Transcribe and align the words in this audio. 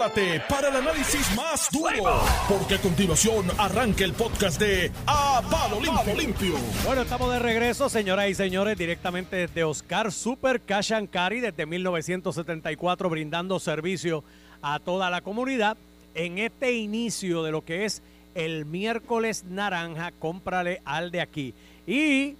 Para 0.00 0.68
el 0.70 0.76
análisis 0.76 1.36
más 1.36 1.68
duro, 1.70 2.22
porque 2.48 2.76
a 2.76 2.78
continuación 2.78 3.44
arranca 3.58 4.02
el 4.02 4.14
podcast 4.14 4.58
de 4.58 4.90
A 5.06 5.42
Palo 5.50 5.78
Limpio. 5.78 6.14
Limpio. 6.16 6.54
Bueno, 6.86 7.02
estamos 7.02 7.30
de 7.30 7.38
regreso, 7.38 7.90
señoras 7.90 8.30
y 8.30 8.34
señores, 8.34 8.78
directamente 8.78 9.36
desde 9.36 9.62
Oscar 9.62 10.10
Super 10.10 10.62
Cash 10.62 10.94
and 10.94 11.10
Carry 11.10 11.40
desde 11.40 11.66
1974, 11.66 13.10
brindando 13.10 13.58
servicio 13.60 14.24
a 14.62 14.78
toda 14.78 15.10
la 15.10 15.20
comunidad. 15.20 15.76
En 16.14 16.38
este 16.38 16.72
inicio 16.72 17.42
de 17.42 17.52
lo 17.52 17.62
que 17.62 17.84
es 17.84 18.00
el 18.34 18.64
miércoles 18.64 19.44
naranja, 19.44 20.12
cómprale 20.18 20.80
al 20.86 21.10
de 21.10 21.20
aquí. 21.20 21.52
Y 21.86 22.36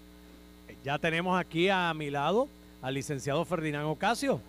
ya 0.83 0.99
tenemos 0.99 1.39
aquí 1.39 1.69
a 1.69 1.93
mi 1.93 2.09
lado 2.09 2.49
al 2.81 2.95
licenciado 2.95 3.45
Ferdinand 3.45 3.85
Ocasio. 3.85 4.41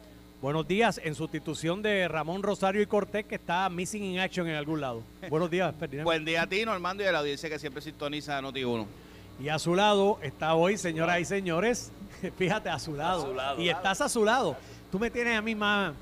Buenos 0.42 0.68
días, 0.68 1.00
en 1.04 1.14
sustitución 1.14 1.84
de 1.84 2.08
Ramón 2.08 2.42
Rosario 2.42 2.82
y 2.82 2.88
Cortés, 2.88 3.26
que 3.26 3.36
está 3.36 3.70
missing 3.70 4.04
in 4.04 4.20
action 4.20 4.48
en 4.48 4.56
algún 4.56 4.82
lado. 4.82 5.04
Buenos 5.30 5.52
días, 5.52 5.74
Ferdinand. 5.80 6.04
Buen 6.06 6.26
día 6.26 6.42
a 6.42 6.48
ti, 6.48 6.66
Normando, 6.66 7.04
y 7.04 7.06
a 7.06 7.12
la 7.12 7.20
audiencia 7.20 7.48
que 7.48 7.60
siempre 7.60 7.80
sintoniza 7.80 8.42
Noti1. 8.42 8.88
Y 9.40 9.50
a 9.50 9.60
su 9.60 9.76
lado 9.76 10.18
está 10.24 10.56
hoy, 10.56 10.78
señoras 10.78 11.20
y 11.20 11.26
señores, 11.26 11.92
fíjate, 12.40 12.70
a 12.70 12.80
su 12.80 12.96
lado. 12.96 13.24
A 13.24 13.28
su 13.28 13.34
lado. 13.36 13.62
Y 13.62 13.70
estás 13.70 14.02
a 14.02 14.10
su 14.10 14.26
lado. 14.26 14.58
Tú 14.92 14.98
me 14.98 15.12
tienes 15.12 15.38
a 15.38 15.44
mí 15.44 15.54
más, 15.54 15.94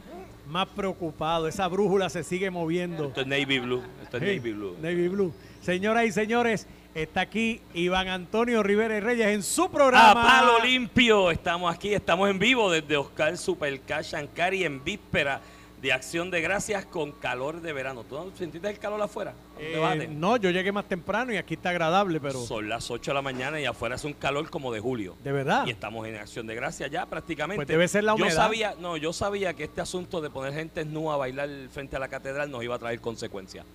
más 0.47 0.67
preocupado. 0.69 1.45
Esa 1.49 1.67
brújula 1.67 2.09
se 2.09 2.23
sigue 2.23 2.49
moviendo. 2.49 3.07
Esto 3.07 3.21
es 3.21 3.27
Navy 3.27 3.59
Blue. 3.59 3.83
Esto 4.01 4.17
es 4.17 4.23
Sí, 4.23 4.37
Navy 4.37 4.53
Blue. 4.53 4.75
Navy 4.81 5.07
Blue. 5.09 5.33
Señoras 5.61 6.05
y 6.05 6.13
señores, 6.13 6.65
está 7.03 7.21
aquí 7.21 7.61
Iván 7.73 8.07
Antonio 8.07 8.63
Rivera 8.63 8.97
y 8.97 8.99
Reyes 8.99 9.27
en 9.27 9.43
su 9.43 9.69
programa. 9.69 10.11
A 10.11 10.13
palo 10.13 10.59
limpio, 10.63 11.31
estamos 11.31 11.73
aquí, 11.73 11.93
estamos 11.93 12.29
en 12.29 12.39
vivo 12.39 12.71
desde 12.71 12.97
Oscar 12.97 13.37
Super 13.37 13.79
Cash 13.81 14.15
and 14.15 14.33
Carry 14.33 14.63
en 14.63 14.83
víspera 14.83 15.41
de 15.81 15.93
Acción 15.93 16.29
de 16.29 16.41
Gracias 16.41 16.85
con 16.85 17.13
calor 17.13 17.61
de 17.61 17.71
verano. 17.71 18.03
¿Tú 18.03 18.15
no 18.15 18.29
sentiste 18.37 18.69
el 18.69 18.77
calor 18.79 19.01
afuera? 19.01 19.33
¿No 19.53 19.59
te 19.59 20.03
Eh, 20.03 20.07
no, 20.09 20.35
yo 20.35 20.49
llegué 20.49 20.73
más 20.73 20.83
temprano 20.89 21.31
y 21.31 21.37
aquí 21.37 21.53
está 21.53 21.69
agradable, 21.69 22.19
pero 22.19 22.43
Son 22.45 22.67
las 22.67 22.91
8 22.91 23.11
de 23.11 23.15
la 23.15 23.21
mañana 23.21 23.61
y 23.61 23.65
afuera 23.65 23.95
hace 23.95 24.05
un 24.07 24.13
calor 24.13 24.49
como 24.49 24.73
de 24.73 24.81
julio. 24.81 25.15
de 25.23 25.31
verdad. 25.31 25.65
Y 25.65 25.69
estamos 25.69 26.05
en 26.05 26.17
Acción 26.17 26.47
de 26.47 26.55
Gracias 26.55 26.91
ya 26.91 27.05
prácticamente. 27.05 27.59
Pues 27.59 27.67
debe 27.69 27.87
ser 27.87 28.03
la 28.03 28.11
Yo 28.11 28.25
humedad. 28.25 28.35
sabía, 28.35 28.75
no, 28.77 28.97
yo 28.97 29.13
sabía 29.13 29.53
que 29.53 29.63
este 29.63 29.79
asunto 29.79 30.19
de 30.19 30.29
poner 30.29 30.53
gente 30.53 30.83
desnuda 30.83 31.13
a 31.13 31.17
bailar 31.17 31.49
frente 31.71 31.95
a 31.95 31.99
la 31.99 32.09
catedral 32.09 32.51
nos 32.51 32.61
iba 32.61 32.75
a 32.75 32.79
traer 32.79 32.99
consecuencias. 32.99 33.65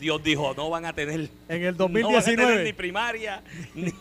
Dios 0.00 0.22
dijo, 0.22 0.54
no 0.56 0.70
van 0.70 0.84
a 0.84 0.92
tener 0.92 1.28
En 1.48 1.62
el 1.62 1.76
No 1.76 1.88
van 1.88 1.96
a 1.96 2.22
tener 2.22 2.46
2019. 2.46 2.64
ni 2.64 2.72
primaria 2.72 3.42
ni, 3.74 3.92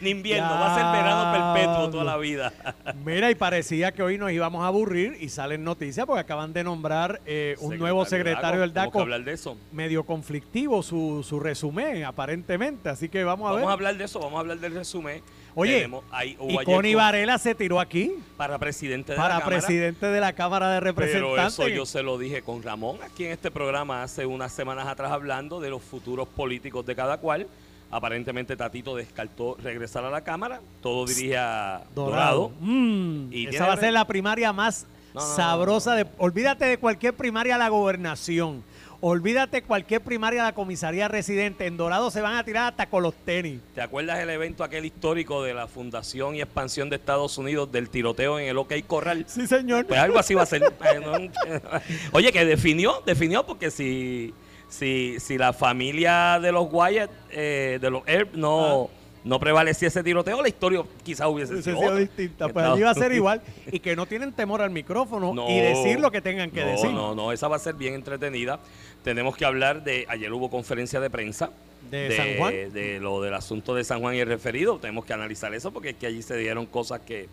ni 0.00 0.10
invierno, 0.10 0.50
va 0.50 0.74
a 0.74 0.78
ser 0.78 1.02
verano 1.02 1.54
perpetuo 1.54 1.90
toda 1.90 2.04
la 2.04 2.16
vida. 2.16 2.52
Mira, 3.04 3.30
y 3.30 3.34
parecía 3.34 3.92
que 3.92 4.02
hoy 4.02 4.18
nos 4.18 4.30
íbamos 4.32 4.62
a 4.62 4.66
aburrir 4.66 5.16
y 5.20 5.28
salen 5.28 5.64
noticias 5.64 6.06
porque 6.06 6.20
acaban 6.20 6.52
de 6.52 6.64
nombrar 6.64 7.20
eh, 7.26 7.56
un 7.60 7.78
nuevo 7.78 8.04
secretario 8.04 8.60
del 8.60 8.72
Tenemos 8.72 8.92
que 8.92 8.98
DACO. 8.98 9.00
hablar 9.02 9.24
de 9.24 9.32
eso. 9.32 9.56
Medio 9.72 10.04
conflictivo 10.04 10.82
su, 10.82 11.24
su 11.26 11.40
resumen, 11.40 12.04
aparentemente. 12.04 12.88
Así 12.88 13.08
que 13.08 13.24
vamos 13.24 13.46
a 13.48 13.52
Vamos 13.52 13.60
ver. 13.62 13.68
a 13.70 13.72
hablar 13.72 13.96
de 13.96 14.04
eso, 14.04 14.20
vamos 14.20 14.36
a 14.36 14.40
hablar 14.40 14.58
del 14.58 14.74
resumen. 14.74 15.22
Oye, 15.54 15.74
Tenemos- 15.76 16.04
hay- 16.12 16.36
y 16.40 16.64
Connie 16.64 16.92
con- 16.92 17.02
Varela 17.02 17.38
se 17.38 17.54
tiró 17.54 17.80
aquí 17.80 18.12
para 18.36 18.58
presidente 18.58 19.12
de 19.12 19.16
para 19.18 19.34
la 19.34 19.40
Cámara, 19.40 19.58
presidente 19.58 20.06
de 20.06 20.20
la 20.20 20.32
Cámara 20.32 20.70
de 20.70 20.80
Pero 20.80 20.92
Representantes. 20.92 21.52
eso 21.54 21.68
yo 21.68 21.86
se 21.86 22.02
lo 22.02 22.18
dije 22.18 22.42
con 22.42 22.62
Ramón 22.62 22.98
aquí 23.02 23.24
en 23.24 23.32
este 23.32 23.50
programa 23.50 24.02
hace 24.02 24.26
unas 24.26 24.52
semanas 24.52 24.86
atrás 24.86 25.10
hablando 25.10 25.60
de 25.60 25.70
los 25.70 25.82
futuros 25.82 26.28
políticos 26.28 26.86
de 26.86 26.94
cada 26.94 27.16
cual. 27.18 27.46
Aparentemente 27.92 28.56
Tatito 28.56 28.94
descartó 28.94 29.56
regresar 29.60 30.04
a 30.04 30.10
la 30.10 30.20
Cámara, 30.22 30.60
todo 30.80 31.06
dirige 31.06 31.36
a 31.36 31.82
Dorado. 31.92 32.52
Mm, 32.60 33.32
Y 33.32 33.46
esa 33.48 33.66
va 33.66 33.72
a 33.72 33.76
ser 33.78 33.92
la 33.92 34.06
primaria 34.06 34.52
más 34.52 34.86
No, 35.12 35.20
no, 35.20 35.26
no, 35.28 35.34
sabrosa. 35.34 35.90
no, 35.90 35.96
de 35.96 36.06
Olvídate 36.18 36.66
de 36.66 36.78
cualquier 36.78 37.14
primaria 37.14 37.56
a 37.56 37.58
la 37.58 37.68
gobernación. 37.68 38.62
Olvídate 39.02 39.62
cualquier 39.62 40.02
primaria 40.02 40.42
a 40.42 40.44
la 40.46 40.52
comisaría 40.54 41.08
residente. 41.08 41.64
En 41.66 41.78
Dorado 41.78 42.10
se 42.10 42.20
van 42.20 42.36
a 42.36 42.44
tirar 42.44 42.68
hasta 42.70 42.86
con 42.86 43.02
los 43.02 43.14
tenis. 43.14 43.58
¿Te 43.74 43.80
acuerdas 43.80 44.18
el 44.18 44.28
evento 44.28 44.62
aquel 44.62 44.84
histórico 44.84 45.42
de 45.42 45.54
la 45.54 45.66
fundación 45.66 46.34
y 46.34 46.42
expansión 46.42 46.90
de 46.90 46.96
Estados 46.96 47.38
Unidos 47.38 47.72
del 47.72 47.88
tiroteo 47.88 48.38
en 48.38 48.48
el 48.48 48.58
OK 48.58 48.74
Corral? 48.86 49.24
Sí, 49.26 49.46
señor. 49.46 49.86
Pues 49.86 49.98
algo 49.98 50.18
así 50.18 50.34
va 50.34 50.42
a 50.42 50.46
ser. 50.46 50.60
No- 50.60 51.12
Oye, 52.12 52.30
que 52.30 52.44
definió, 52.44 53.02
definió 53.06 53.46
porque 53.46 53.70
si, 53.70 54.34
si, 54.68 55.18
si 55.18 55.38
la 55.38 55.54
familia 55.54 56.38
de 56.38 56.52
los 56.52 56.68
Wyatt, 56.70 57.10
eh, 57.30 57.78
de 57.80 57.90
los 57.90 58.06
Earp, 58.06 58.34
no, 58.34 58.90
no 59.24 59.38
prevalecía 59.40 59.88
ese 59.88 60.02
tiroteo, 60.02 60.40
la 60.42 60.48
historia 60.48 60.82
quizás 61.02 61.26
hubiese 61.26 61.62
sido, 61.62 61.78
sido 61.78 61.96
distinta. 61.96 62.48
Pues 62.48 62.66
allí 62.66 62.82
va 62.82 62.90
a 62.90 62.94
ser 62.94 63.12
igual. 63.14 63.42
Y 63.70 63.80
que 63.80 63.94
no 63.96 64.06
tienen 64.06 64.32
temor 64.32 64.62
al 64.62 64.70
micrófono 64.70 65.32
No, 65.34 65.48
y 65.48 65.58
decir 65.60 66.00
lo 66.00 66.10
que 66.10 66.20
tengan 66.20 66.50
que 66.50 66.64
no, 66.64 66.70
decir. 66.70 66.90
No, 66.90 67.14
no, 67.14 67.32
esa 67.32 67.48
va 67.48 67.56
a 67.56 67.60
ser 67.60 67.74
bien 67.74 67.94
entretenida. 67.94 68.60
Tenemos 69.04 69.36
que 69.36 69.44
hablar 69.44 69.82
de, 69.82 70.06
ayer 70.08 70.32
hubo 70.32 70.50
conferencia 70.50 71.00
de 71.00 71.10
prensa. 71.10 71.50
¿De 71.90 72.14
San 72.16 72.36
Juan? 72.36 72.72
De 72.72 73.00
lo 73.00 73.22
del 73.22 73.34
asunto 73.34 73.74
de 73.74 73.84
San 73.84 74.00
Juan 74.00 74.14
y 74.14 74.20
el 74.20 74.28
referido. 74.28 74.78
Tenemos 74.78 75.04
que 75.04 75.12
analizar 75.12 75.54
eso 75.54 75.72
porque 75.72 75.90
es 75.90 75.96
que 75.96 76.06
allí 76.06 76.22
se 76.22 76.36
dieron 76.36 76.66
cosas 76.66 77.00
que... 77.00 77.28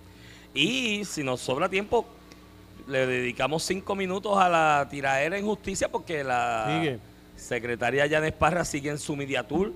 Y 0.54 1.04
si 1.06 1.24
nos 1.24 1.42
sobra 1.42 1.70
tiempo, 1.70 2.08
le 2.88 3.06
dedicamos 3.06 3.64
cinco 3.64 3.96
minutos 3.96 4.38
a 4.38 4.48
la 4.48 4.88
tiraera 4.90 5.38
en 5.38 5.46
justicia 5.46 5.90
porque 5.90 6.24
la 6.24 6.80
Sigue. 6.80 7.00
secretaria 7.36 8.08
Janes 8.10 8.32
Parra 8.32 8.64
sigue 8.64 8.90
en 8.90 8.98
su 8.98 9.16
media 9.16 9.44
tour 9.44 9.74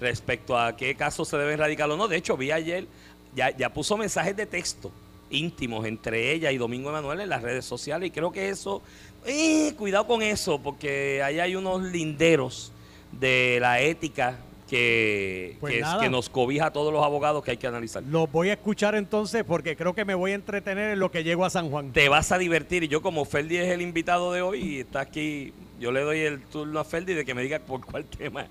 respecto 0.00 0.58
a 0.58 0.76
qué 0.76 0.94
casos 0.96 1.28
se 1.28 1.36
deben 1.38 1.58
radicar 1.58 1.88
o 1.88 1.96
no. 1.96 2.08
De 2.08 2.16
hecho, 2.16 2.36
vi 2.36 2.50
ayer, 2.50 2.86
ya, 3.34 3.56
ya 3.56 3.72
puso 3.72 3.96
mensajes 3.96 4.36
de 4.36 4.46
texto 4.46 4.90
íntimos 5.30 5.86
entre 5.86 6.32
ella 6.32 6.50
y 6.52 6.58
Domingo 6.58 6.88
Emanuel 6.90 7.20
en 7.20 7.28
las 7.28 7.42
redes 7.42 7.64
sociales 7.64 8.08
y 8.08 8.10
creo 8.10 8.32
que 8.32 8.48
eso, 8.48 8.82
eh, 9.26 9.72
cuidado 9.76 10.06
con 10.06 10.22
eso, 10.22 10.58
porque 10.60 11.22
ahí 11.22 11.38
hay 11.40 11.54
unos 11.56 11.82
linderos 11.82 12.72
de 13.12 13.58
la 13.60 13.80
ética 13.80 14.38
que, 14.68 15.56
Pues 15.60 15.72
que, 15.72 15.78
es- 15.78 15.84
nada. 15.84 16.00
que 16.02 16.10
nos 16.10 16.28
cobija 16.28 16.66
a 16.66 16.72
todos 16.72 16.92
los 16.92 17.02
abogados 17.04 17.42
que 17.42 17.52
hay 17.52 17.56
que 17.56 17.66
analizar. 17.66 18.02
Los 18.02 18.30
voy 18.30 18.50
a 18.50 18.52
escuchar 18.54 18.94
entonces 18.94 19.42
porque 19.44 19.76
creo 19.76 19.94
que 19.94 20.04
me 20.04 20.14
voy 20.14 20.32
a 20.32 20.34
entretener 20.34 20.90
en 20.92 20.98
lo 20.98 21.10
que 21.10 21.24
llego 21.24 21.44
a 21.44 21.50
San 21.50 21.70
Juan. 21.70 21.92
Te 21.92 22.08
vas 22.10 22.32
a 22.32 22.38
divertir 22.38 22.82
y 22.84 22.88
yo 22.88 23.00
como 23.00 23.24
Ferdi 23.24 23.56
es 23.56 23.68
el 23.68 23.80
invitado 23.80 24.32
de 24.32 24.42
hoy 24.42 24.60
y 24.62 24.80
está 24.80 25.00
aquí, 25.00 25.52
yo 25.80 25.90
le 25.90 26.00
doy 26.00 26.20
el 26.20 26.42
turno 26.42 26.80
a 26.80 26.84
Ferdi 26.84 27.14
de 27.14 27.24
que 27.24 27.34
me 27.34 27.42
diga 27.42 27.58
por 27.60 27.84
cuál 27.84 28.04
tema 28.18 28.46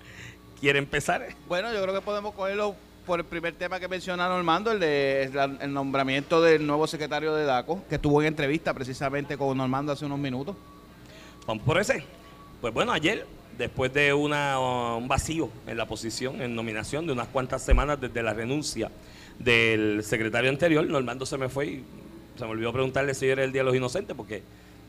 quiere 0.60 0.80
empezar. 0.80 1.28
Bueno, 1.46 1.72
yo 1.72 1.80
creo 1.82 1.94
que 1.94 2.00
podemos 2.00 2.34
cogerlo 2.34 2.74
por 3.08 3.20
el 3.20 3.24
primer 3.24 3.54
tema 3.54 3.80
que 3.80 3.88
menciona 3.88 4.28
Normando, 4.28 4.70
el 4.70 4.80
de 4.80 5.22
el 5.62 5.72
nombramiento 5.72 6.42
del 6.42 6.66
nuevo 6.66 6.86
secretario 6.86 7.34
de 7.34 7.46
DACO, 7.46 7.82
que 7.88 7.94
estuvo 7.94 8.20
en 8.20 8.28
entrevista 8.28 8.74
precisamente 8.74 9.38
con 9.38 9.56
Normando 9.56 9.92
hace 9.92 10.04
unos 10.04 10.18
minutos. 10.18 10.54
Vamos 11.46 11.64
por 11.64 11.80
ese. 11.80 12.04
Pues 12.60 12.74
bueno, 12.74 12.92
ayer, 12.92 13.24
después 13.56 13.94
de 13.94 14.12
un 14.12 15.08
vacío 15.08 15.48
en 15.66 15.78
la 15.78 15.86
posición, 15.86 16.42
en 16.42 16.54
nominación 16.54 17.06
de 17.06 17.14
unas 17.14 17.28
cuantas 17.28 17.62
semanas 17.62 17.98
desde 17.98 18.22
la 18.22 18.34
renuncia 18.34 18.90
del 19.38 20.04
secretario 20.04 20.50
anterior, 20.50 20.86
Normando 20.86 21.24
se 21.24 21.38
me 21.38 21.48
fue 21.48 21.66
y 21.66 21.84
se 22.36 22.44
me 22.44 22.50
olvidó 22.50 22.74
preguntarle 22.74 23.14
si 23.14 23.26
era 23.26 23.42
el 23.42 23.52
Día 23.52 23.62
de 23.62 23.66
los 23.68 23.74
Inocentes, 23.74 24.14
porque 24.14 24.42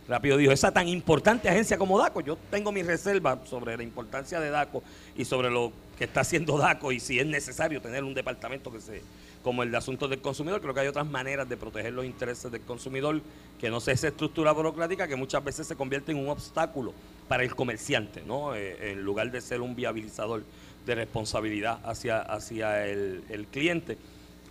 rápido 0.09 0.37
dijo, 0.37 0.51
esa 0.51 0.71
tan 0.71 0.87
importante 0.87 1.47
agencia 1.47 1.77
como 1.77 1.97
DACO, 1.99 2.21
yo 2.21 2.37
tengo 2.49 2.71
mi 2.71 2.81
reserva 2.81 3.39
sobre 3.45 3.77
la 3.77 3.83
importancia 3.83 4.39
de 4.39 4.49
DACO 4.49 4.83
y 5.15 5.23
sobre 5.23 5.51
lo 5.51 5.71
que 5.97 6.05
está 6.05 6.21
haciendo 6.21 6.57
DACO 6.57 6.91
y 6.91 6.99
si 6.99 7.19
es 7.19 7.27
necesario 7.27 7.79
tener 7.79 8.03
un 8.03 8.13
departamento 8.13 8.71
que 8.71 8.81
se 8.81 9.01
como 9.43 9.63
el 9.63 9.71
de 9.71 9.77
asuntos 9.77 10.09
del 10.09 10.19
consumidor, 10.19 10.59
creo 10.59 10.73
que 10.73 10.81
hay 10.81 10.87
otras 10.87 11.07
maneras 11.07 11.47
de 11.47 11.55
proteger 11.55 11.93
los 11.93 12.03
intereses 12.03 12.51
del 12.51 12.61
consumidor 12.61 13.21
que 13.59 13.69
no 13.69 13.79
sea 13.79 13.93
esa 13.93 14.09
estructura 14.09 14.51
burocrática 14.51 15.07
que 15.07 15.15
muchas 15.15 15.41
veces 15.43 15.65
se 15.65 15.77
convierte 15.77 16.11
en 16.11 16.17
un 16.17 16.29
obstáculo 16.29 16.93
para 17.29 17.43
el 17.43 17.55
comerciante, 17.55 18.21
¿no? 18.25 18.53
Eh, 18.53 18.91
en 18.91 19.01
lugar 19.01 19.31
de 19.31 19.39
ser 19.39 19.61
un 19.61 19.75
viabilizador 19.75 20.43
de 20.85 20.95
responsabilidad 20.95 21.79
hacia, 21.85 22.19
hacia 22.19 22.85
el, 22.85 23.23
el 23.29 23.45
cliente 23.47 23.97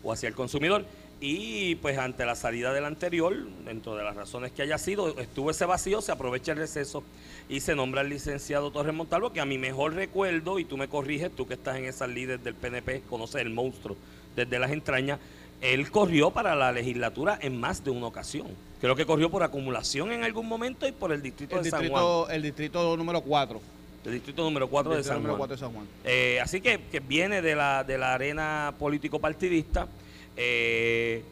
o 0.03 0.13
hacia 0.13 0.29
el 0.29 0.35
consumidor. 0.35 0.87
Y 1.21 1.75
pues 1.77 1.99
ante 1.99 2.25
la 2.25 2.37
salida 2.37 2.73
del 2.73 2.85
anterior, 2.85 3.35
dentro 3.65 3.97
de 3.97 4.05
las 4.05 4.15
razones 4.15 4.53
que 4.53 4.63
haya 4.63 4.79
sido, 4.79 5.19
estuvo 5.19 5.51
ese 5.51 5.65
vacío, 5.65 6.01
se 6.01 6.13
aprovecha 6.13 6.53
el 6.53 6.59
receso 6.59 7.03
y 7.49 7.61
se 7.61 7.75
nombra 7.75 8.03
el 8.03 8.09
licenciado 8.09 8.71
Torres 8.71 8.95
Montalvo, 8.95 9.33
que 9.33 9.41
a 9.41 9.45
mi 9.45 9.59
mejor 9.59 9.95
recuerdo, 9.95 10.61
y 10.61 10.65
tú 10.65 10.77
me 10.77 10.87
corriges, 10.87 11.33
tú 11.35 11.47
que 11.47 11.55
estás 11.55 11.77
en 11.77 11.87
esas 11.87 12.09
líderes 12.09 12.45
del 12.45 12.55
PNP, 12.55 13.03
conoces 13.09 13.41
el 13.41 13.51
monstruo 13.51 13.97
desde 14.37 14.59
las 14.61 14.71
entrañas, 14.71 15.19
él 15.61 15.91
corrió 15.91 16.31
para 16.31 16.55
la 16.55 16.71
legislatura 16.71 17.37
en 17.43 17.59
más 17.59 17.83
de 17.83 17.91
una 17.91 18.07
ocasión. 18.07 18.47
Creo 18.81 18.95
que 18.95 19.05
corrió 19.05 19.29
por 19.29 19.43
acumulación 19.43 20.13
en 20.13 20.23
algún 20.23 20.47
momento 20.47 20.87
y 20.87 20.93
por 20.93 21.11
el 21.11 21.21
distrito 21.21 21.57
El 21.57 21.65
de 21.65 21.71
San 21.71 21.81
Juan. 21.81 21.91
distrito, 21.91 22.31
el 22.31 22.43
distrito 22.43 22.97
número 22.97 23.21
4. 23.23 23.61
El 24.05 24.13
distrito 24.13 24.45
número 24.45 24.69
4 24.69 24.93
de 24.93 24.97
distrito 24.99 25.15
San 25.15 25.23
número 25.23 25.37
Juan. 25.37 25.49
4 25.49 25.57
de 25.57 25.61
San 25.61 25.73
Juan. 25.73 25.87
Eh, 26.05 26.39
así 26.41 26.61
que, 26.61 26.81
que 26.93 27.01
viene 27.01 27.43
de 27.43 27.57
la, 27.57 27.83
de 27.83 27.99
la 27.99 28.15
arena 28.15 28.73
político-partidista. 28.79 29.89
Eh, 30.39 31.23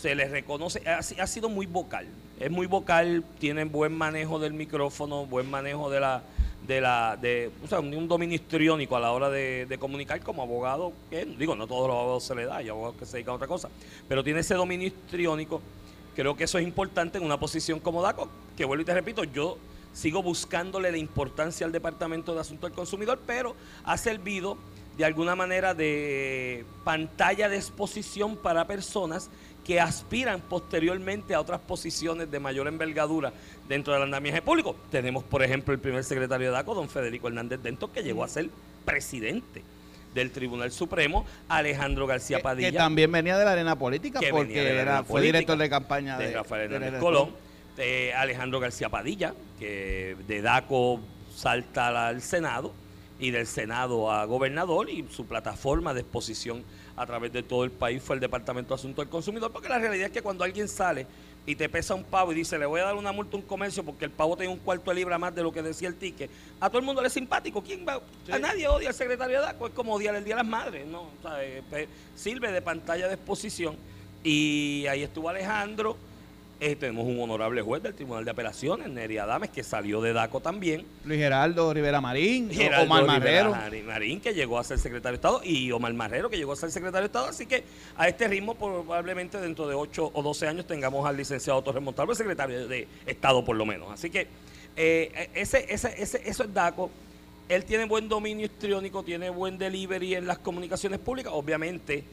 se 0.00 0.14
le 0.14 0.28
reconoce, 0.28 0.86
ha, 0.88 1.02
si- 1.02 1.18
ha 1.18 1.26
sido 1.26 1.48
muy 1.48 1.66
vocal. 1.66 2.06
Es 2.38 2.50
muy 2.50 2.66
vocal, 2.66 3.24
tiene 3.38 3.64
buen 3.64 3.92
manejo 3.96 4.38
del 4.38 4.52
micrófono, 4.52 5.24
buen 5.24 5.48
manejo 5.50 5.88
de 5.88 6.00
la, 6.00 6.22
de 6.66 6.80
la, 6.80 7.16
de, 7.20 7.50
o 7.64 7.68
sea, 7.68 7.80
un 7.80 8.08
dominio 8.08 8.34
histriónico 8.34 8.96
a 8.96 9.00
la 9.00 9.12
hora 9.12 9.30
de, 9.30 9.66
de 9.66 9.78
comunicar 9.78 10.20
como 10.20 10.42
abogado, 10.42 10.92
que 11.10 11.24
digo, 11.24 11.54
no 11.54 11.66
todos 11.66 11.86
los 11.88 11.96
abogados 11.96 12.24
se 12.24 12.34
le 12.34 12.44
da, 12.46 12.56
hay 12.56 12.68
abogados 12.68 12.96
que 12.98 13.06
se 13.06 13.12
dedican 13.18 13.32
a 13.32 13.36
otra 13.36 13.46
cosa, 13.46 13.68
pero 14.08 14.22
tiene 14.24 14.40
ese 14.40 14.54
dominio 14.54 14.88
histriónico. 14.88 15.60
Creo 16.16 16.36
que 16.36 16.44
eso 16.44 16.58
es 16.58 16.64
importante 16.64 17.18
en 17.18 17.24
una 17.24 17.38
posición 17.38 17.80
como 17.80 18.02
DACO, 18.02 18.28
que 18.56 18.64
vuelvo 18.64 18.82
y 18.82 18.84
te 18.84 18.94
repito, 18.94 19.24
yo 19.24 19.56
sigo 19.92 20.22
buscándole 20.22 20.90
la 20.90 20.98
importancia 20.98 21.64
al 21.66 21.72
Departamento 21.72 22.34
de 22.34 22.40
Asuntos 22.40 22.68
del 22.68 22.76
Consumidor, 22.76 23.20
pero 23.26 23.54
ha 23.84 23.96
servido 23.96 24.56
de 24.96 25.04
alguna 25.04 25.34
manera 25.34 25.74
de 25.74 26.64
pantalla 26.84 27.48
de 27.48 27.56
exposición 27.56 28.36
para 28.36 28.66
personas 28.66 29.30
que 29.64 29.80
aspiran 29.80 30.40
posteriormente 30.40 31.34
a 31.34 31.40
otras 31.40 31.60
posiciones 31.60 32.30
de 32.30 32.38
mayor 32.38 32.68
envergadura 32.68 33.32
dentro 33.66 33.94
del 33.94 34.02
andamiaje 34.02 34.42
público. 34.42 34.76
Tenemos, 34.90 35.24
por 35.24 35.42
ejemplo, 35.42 35.72
el 35.72 35.80
primer 35.80 36.04
secretario 36.04 36.48
de 36.48 36.52
DACO, 36.52 36.74
don 36.74 36.88
Federico 36.88 37.28
Hernández 37.28 37.60
Dento, 37.62 37.90
que 37.90 38.02
llegó 38.02 38.24
a 38.24 38.28
ser 38.28 38.50
presidente 38.84 39.62
del 40.14 40.30
Tribunal 40.30 40.70
Supremo, 40.70 41.24
Alejandro 41.48 42.06
García 42.06 42.40
Padilla. 42.40 42.70
Que, 42.70 42.76
también 42.76 43.10
venía 43.10 43.36
de 43.36 43.44
la 43.44 43.52
arena 43.52 43.76
política, 43.76 44.20
porque 44.30 44.80
era, 44.80 45.02
fue 45.02 45.22
director 45.22 45.56
de 45.58 45.68
campaña 45.68 46.18
de, 46.18 46.32
Rafael 46.32 46.72
Hernández 46.72 47.00
Colón. 47.00 47.30
Alejandro 48.16 48.60
García 48.60 48.88
Padilla, 48.88 49.34
que 49.58 50.16
de 50.28 50.42
DACO 50.42 51.00
salta 51.34 52.06
al 52.06 52.22
Senado 52.22 52.72
y 53.24 53.30
del 53.30 53.46
Senado 53.46 54.10
a 54.10 54.26
gobernador 54.26 54.90
y 54.90 55.06
su 55.10 55.24
plataforma 55.24 55.94
de 55.94 56.02
exposición 56.02 56.62
a 56.94 57.06
través 57.06 57.32
de 57.32 57.42
todo 57.42 57.64
el 57.64 57.70
país 57.70 58.02
fue 58.02 58.16
el 58.16 58.20
Departamento 58.20 58.74
de 58.74 58.74
Asuntos 58.74 59.02
del 59.02 59.10
Consumidor, 59.10 59.50
porque 59.50 59.70
la 59.70 59.78
realidad 59.78 60.08
es 60.08 60.12
que 60.12 60.20
cuando 60.20 60.44
alguien 60.44 60.68
sale 60.68 61.06
y 61.46 61.56
te 61.56 61.70
pesa 61.70 61.94
un 61.94 62.04
pavo 62.04 62.32
y 62.32 62.34
dice, 62.34 62.58
le 62.58 62.66
voy 62.66 62.82
a 62.82 62.84
dar 62.84 62.96
una 62.96 63.12
multa 63.12 63.38
a 63.38 63.40
un 63.40 63.46
comercio 63.46 63.82
porque 63.82 64.04
el 64.04 64.10
pavo 64.10 64.36
tiene 64.36 64.52
un 64.52 64.58
cuarto 64.58 64.90
de 64.90 64.96
libra 64.96 65.16
más 65.16 65.34
de 65.34 65.42
lo 65.42 65.52
que 65.52 65.62
decía 65.62 65.88
el 65.88 65.94
ticket, 65.94 66.30
a 66.60 66.68
todo 66.68 66.80
el 66.80 66.84
mundo 66.84 67.00
le 67.00 67.08
es 67.08 67.14
simpático. 67.14 67.62
¿Quién 67.62 67.86
va? 67.88 68.02
A 68.30 68.38
nadie 68.38 68.68
odia 68.68 68.90
al 68.90 68.94
secretario 68.94 69.40
de 69.40 69.46
DACO, 69.46 69.68
es 69.68 69.72
como 69.72 69.94
odiar 69.94 70.14
el 70.16 70.24
Día 70.24 70.36
de 70.36 70.42
las 70.42 70.50
Madres, 70.50 70.86
¿no? 70.86 71.08
Eh, 71.40 71.88
sirve 72.14 72.52
de 72.52 72.60
pantalla 72.60 73.08
de 73.08 73.14
exposición. 73.14 73.74
Y 74.22 74.84
ahí 74.86 75.02
estuvo 75.02 75.30
Alejandro 75.30 75.96
eh, 76.60 76.76
tenemos 76.76 77.06
un 77.06 77.20
honorable 77.20 77.62
juez 77.62 77.82
del 77.82 77.94
Tribunal 77.94 78.24
de 78.24 78.30
Apelaciones, 78.30 78.88
Neri 78.88 79.18
Adames, 79.18 79.50
que 79.50 79.62
salió 79.62 80.00
de 80.00 80.12
DACO 80.12 80.40
también. 80.40 80.86
Luis 81.04 81.18
Geraldo 81.18 81.74
Rivera 81.74 82.00
Marín, 82.00 82.50
Omar 82.80 83.04
Marrero. 83.04 83.54
Marín, 83.84 84.20
que 84.20 84.32
llegó 84.32 84.58
a 84.58 84.64
ser 84.64 84.78
secretario 84.78 85.12
de 85.12 85.16
Estado, 85.16 85.40
y 85.44 85.72
Omar 85.72 85.92
Marrero, 85.94 86.30
que 86.30 86.36
llegó 86.36 86.52
a 86.52 86.56
ser 86.56 86.70
secretario 86.70 87.02
de 87.02 87.06
Estado. 87.06 87.26
Así 87.26 87.46
que 87.46 87.64
a 87.96 88.08
este 88.08 88.28
ritmo, 88.28 88.54
probablemente 88.54 89.40
dentro 89.40 89.66
de 89.66 89.74
8 89.74 90.12
o 90.14 90.22
12 90.22 90.46
años, 90.46 90.66
tengamos 90.66 91.06
al 91.06 91.16
licenciado 91.16 91.60
Torres 91.62 91.82
Montalvo, 91.82 92.14
secretario 92.14 92.68
de 92.68 92.86
Estado, 93.04 93.44
por 93.44 93.56
lo 93.56 93.66
menos. 93.66 93.90
Así 93.90 94.08
que 94.08 94.28
eh, 94.76 95.30
ese, 95.34 95.66
ese, 95.68 95.94
ese, 96.00 96.22
eso 96.24 96.44
es 96.44 96.54
DACO. 96.54 96.90
Él 97.48 97.64
tiene 97.64 97.84
buen 97.84 98.08
dominio 98.08 98.46
histriónico, 98.46 99.02
tiene 99.02 99.28
buen 99.28 99.58
delivery 99.58 100.14
en 100.14 100.26
las 100.26 100.38
comunicaciones 100.38 100.98
públicas. 100.98 101.32
Obviamente, 101.34 102.04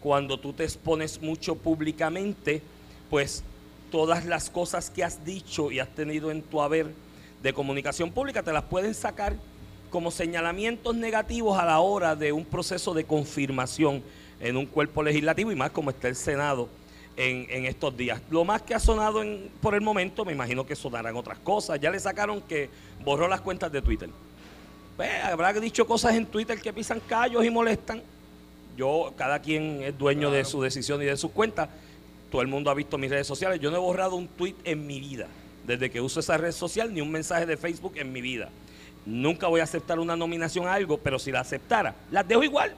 cuando 0.00 0.38
tú 0.38 0.52
te 0.52 0.64
expones 0.64 1.20
mucho 1.20 1.56
públicamente, 1.56 2.62
pues 3.10 3.42
todas 3.90 4.24
las 4.24 4.50
cosas 4.50 4.90
que 4.90 5.04
has 5.04 5.24
dicho 5.24 5.70
y 5.70 5.80
has 5.80 5.88
tenido 5.88 6.30
en 6.30 6.42
tu 6.42 6.60
haber 6.60 6.92
de 7.42 7.52
comunicación 7.52 8.10
pública, 8.10 8.42
te 8.42 8.52
las 8.52 8.64
pueden 8.64 8.94
sacar 8.94 9.36
como 9.90 10.10
señalamientos 10.10 10.94
negativos 10.94 11.58
a 11.58 11.64
la 11.64 11.80
hora 11.80 12.14
de 12.14 12.32
un 12.32 12.44
proceso 12.44 12.94
de 12.94 13.04
confirmación 13.04 14.02
en 14.40 14.56
un 14.56 14.66
cuerpo 14.66 15.02
legislativo 15.02 15.50
y 15.50 15.56
más 15.56 15.70
como 15.70 15.90
está 15.90 16.08
el 16.08 16.16
Senado 16.16 16.68
en, 17.16 17.66
estos 17.66 17.96
días. 17.96 18.20
Lo 18.30 18.44
más 18.44 18.62
que 18.62 18.74
ha 18.74 18.78
sonado 18.78 19.22
en, 19.22 19.50
por 19.60 19.74
el 19.74 19.80
momento, 19.80 20.24
me 20.24 20.32
imagino 20.32 20.64
que 20.64 20.76
sonarán 20.76 21.16
otras 21.16 21.38
cosas. 21.38 21.80
Ya 21.80 21.90
le 21.90 21.98
sacaron 21.98 22.40
que 22.42 22.70
borró 23.04 23.26
las 23.26 23.40
cuentas 23.40 23.72
de 23.72 23.82
Twitter. 23.82 24.08
Pues, 24.96 25.10
habrá 25.24 25.52
dicho 25.54 25.86
cosas 25.86 26.14
en 26.14 26.26
Twitter 26.26 26.60
que 26.60 26.72
pisan 26.72 27.00
callos 27.00 27.44
y 27.44 27.50
molestan. 27.50 28.02
Yo, 28.76 29.12
cada 29.16 29.40
quien 29.40 29.82
es 29.82 29.98
dueño 29.98 30.30
de 30.30 30.44
su 30.44 30.62
decisión 30.62 31.02
y 31.02 31.06
de 31.06 31.16
sus 31.16 31.32
cuentas 31.32 31.68
todo 32.30 32.42
el 32.42 32.48
mundo 32.48 32.70
ha 32.70 32.74
visto 32.74 32.98
mis 32.98 33.10
redes 33.10 33.26
sociales. 33.26 33.60
Yo 33.60 33.70
no 33.70 33.76
he 33.76 33.80
borrado 33.80 34.16
un 34.16 34.28
tweet 34.28 34.54
en 34.64 34.86
mi 34.86 35.00
vida, 35.00 35.28
desde 35.66 35.90
que 35.90 36.00
uso 36.00 36.20
esa 36.20 36.36
red 36.36 36.52
social, 36.52 36.92
ni 36.92 37.00
un 37.00 37.10
mensaje 37.10 37.46
de 37.46 37.56
Facebook 37.56 37.92
en 37.96 38.12
mi 38.12 38.20
vida. 38.20 38.50
Nunca 39.06 39.46
voy 39.46 39.60
a 39.60 39.64
aceptar 39.64 39.98
una 39.98 40.16
nominación 40.16 40.66
a 40.66 40.74
algo, 40.74 40.98
pero 40.98 41.18
si 41.18 41.32
la 41.32 41.40
aceptara, 41.40 41.94
las 42.10 42.28
dejo 42.28 42.42
igual. 42.44 42.74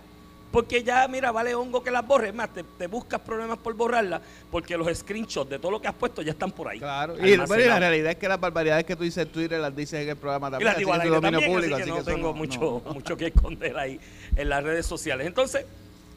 Porque 0.53 0.83
ya, 0.83 1.07
mira, 1.07 1.31
vale 1.31 1.55
hongo 1.55 1.83
que 1.83 1.93
las 1.93 2.05
borres. 2.05 2.35
Más, 2.35 2.51
te, 2.53 2.87
buscas 2.89 3.21
problemas 3.21 3.59
por 3.59 3.75
borrarlas, 3.75 4.21
porque 4.51 4.77
los 4.77 4.99
screenshots 4.99 5.49
de 5.49 5.59
todo 5.61 5.71
lo 5.71 5.81
que 5.81 5.87
has 5.87 5.95
puesto 5.95 6.23
ya 6.23 6.33
están 6.33 6.51
por 6.51 6.69
ahí. 6.69 6.81
Claro, 6.81 7.15
y, 7.25 7.37
la 7.37 7.79
realidad 7.79 8.13
es 8.13 8.17
que 8.17 8.29
las 8.29 8.41
barbaridades 8.41 8.85
que 8.85 8.97
tú 8.97 9.05
dices 9.05 9.27
en 9.27 9.33
Twitter 9.33 9.61
las 9.61 9.75
dices 9.75 10.03
en 10.03 10.09
el 10.09 10.17
programa 10.17 10.51
también. 10.51 10.71
Y 10.71 10.85
las 10.85 11.03
digo 11.03 11.21
también, 11.21 11.53
público, 11.53 11.77
así 11.77 11.85
que, 11.85 11.91
no 11.91 12.03
tengo 12.03 12.35
mucho, 12.35 12.83
mucho 12.93 13.17
que 13.17 13.27
esconder 13.27 13.77
ahí 13.77 14.01
en 14.35 14.49
las 14.49 14.65
redes 14.65 14.87
sociales. 14.87 15.27
Entonces, 15.27 15.65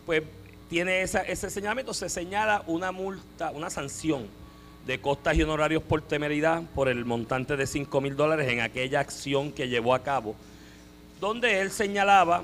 pues 0.06 0.24
tiene 0.70 1.02
ese 1.02 1.50
señalamiento, 1.50 1.94
se 1.94 2.10
señala 2.10 2.64
una 2.68 2.92
multa, 2.92 3.52
una 3.52 3.70
sanción 3.70 4.28
de 4.86 5.00
costas 5.00 5.38
y 5.38 5.44
honorarios 5.44 5.84
por 5.84 6.02
temeridad 6.02 6.64
por 6.76 6.90
el 6.90 7.06
montante 7.06 7.56
de 7.56 7.68
5 7.68 8.02
mil 8.02 8.16
dólares 8.16 8.50
en 8.50 8.60
aquella 8.60 9.00
acción 9.00 9.52
que 9.52 9.70
llevó 9.70 9.96
a 9.96 10.04
cabo, 10.04 10.36
donde 11.22 11.62
él 11.62 11.72
señalaba 11.72 12.44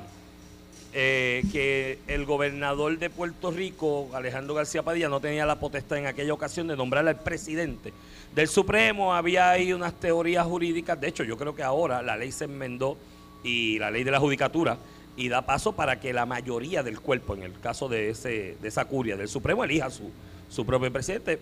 eh, 0.94 1.44
que 1.52 2.00
el 2.08 2.26
gobernador 2.26 2.98
de 2.98 3.10
Puerto 3.10 3.52
Rico, 3.52 4.10
Alejandro 4.14 4.56
García 4.56 4.84
Padilla, 4.84 5.10
no 5.10 5.20
tenía 5.20 5.46
la 5.46 5.60
potestad 5.60 5.98
en 5.98 6.08
aquella 6.08 6.34
ocasión 6.34 6.68
de 6.68 6.78
nombrar 6.78 7.08
al 7.08 7.20
presidente 7.20 7.94
del 8.34 8.48
Supremo. 8.48 9.14
Había 9.14 9.52
ahí 9.52 9.74
unas 9.74 9.94
teorías 10.00 10.46
jurídicas, 10.46 11.00
de 11.00 11.10
hecho 11.10 11.24
yo 11.24 11.38
creo 11.38 11.56
que 11.56 11.64
ahora 11.64 12.02
la 12.02 12.16
ley 12.16 12.32
se 12.32 12.46
enmendó 12.46 12.98
y 13.44 13.78
la 13.80 13.92
ley 13.92 14.04
de 14.04 14.12
la 14.12 14.20
judicatura 14.20 14.78
y 15.20 15.28
da 15.28 15.42
paso 15.42 15.74
para 15.74 16.00
que 16.00 16.14
la 16.14 16.26
mayoría 16.26 16.82
del 16.82 17.02
cuerpo, 17.02 17.36
en 17.36 17.44
el 17.44 17.60
caso 17.60 17.90
de, 17.90 18.10
ese, 18.10 18.56
de 18.62 18.68
esa 18.70 18.86
curia 18.86 19.18
del 19.18 19.28
Supremo, 19.28 19.66
elija 19.66 19.90
su, 19.90 20.10
su 20.50 20.66
propio 20.66 20.94
presidente. 20.94 21.40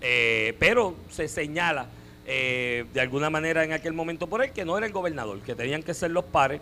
Eh, 0.00 0.56
pero 0.58 0.96
se 1.08 1.28
señala 1.28 1.86
eh, 2.26 2.84
de 2.92 3.00
alguna 3.00 3.30
manera 3.30 3.62
en 3.62 3.72
aquel 3.72 3.92
momento 3.92 4.26
por 4.26 4.42
él 4.42 4.50
que 4.50 4.64
no 4.64 4.76
era 4.76 4.88
el 4.88 4.92
gobernador, 4.92 5.38
que 5.38 5.54
tenían 5.54 5.84
que 5.84 5.94
ser 5.94 6.10
los 6.10 6.24
pares. 6.24 6.60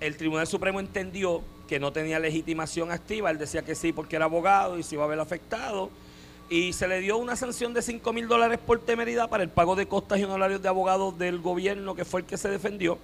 El 0.00 0.16
Tribunal 0.16 0.46
Supremo 0.46 0.80
entendió 0.80 1.42
que 1.68 1.78
no 1.78 1.92
tenía 1.92 2.18
legitimación 2.18 2.90
activa, 2.90 3.30
él 3.30 3.36
decía 3.36 3.60
que 3.60 3.74
sí 3.74 3.92
porque 3.92 4.16
era 4.16 4.24
abogado 4.24 4.78
y 4.78 4.82
se 4.82 4.94
iba 4.94 5.04
a 5.04 5.06
ver 5.08 5.20
afectado. 5.20 5.90
Y 6.48 6.72
se 6.72 6.88
le 6.88 7.00
dio 7.00 7.18
una 7.18 7.36
sanción 7.36 7.74
de 7.74 7.82
5 7.82 8.10
mil 8.14 8.26
dólares 8.26 8.58
por 8.58 8.80
temeridad 8.80 9.28
para 9.28 9.42
el 9.42 9.50
pago 9.50 9.76
de 9.76 9.84
costas 9.84 10.18
y 10.18 10.24
honorarios 10.24 10.62
de 10.62 10.68
abogados 10.68 11.18
del 11.18 11.40
gobierno, 11.40 11.94
que 11.94 12.06
fue 12.06 12.22
el 12.22 12.26
que 12.26 12.38
se 12.38 12.48
defendió 12.48 12.96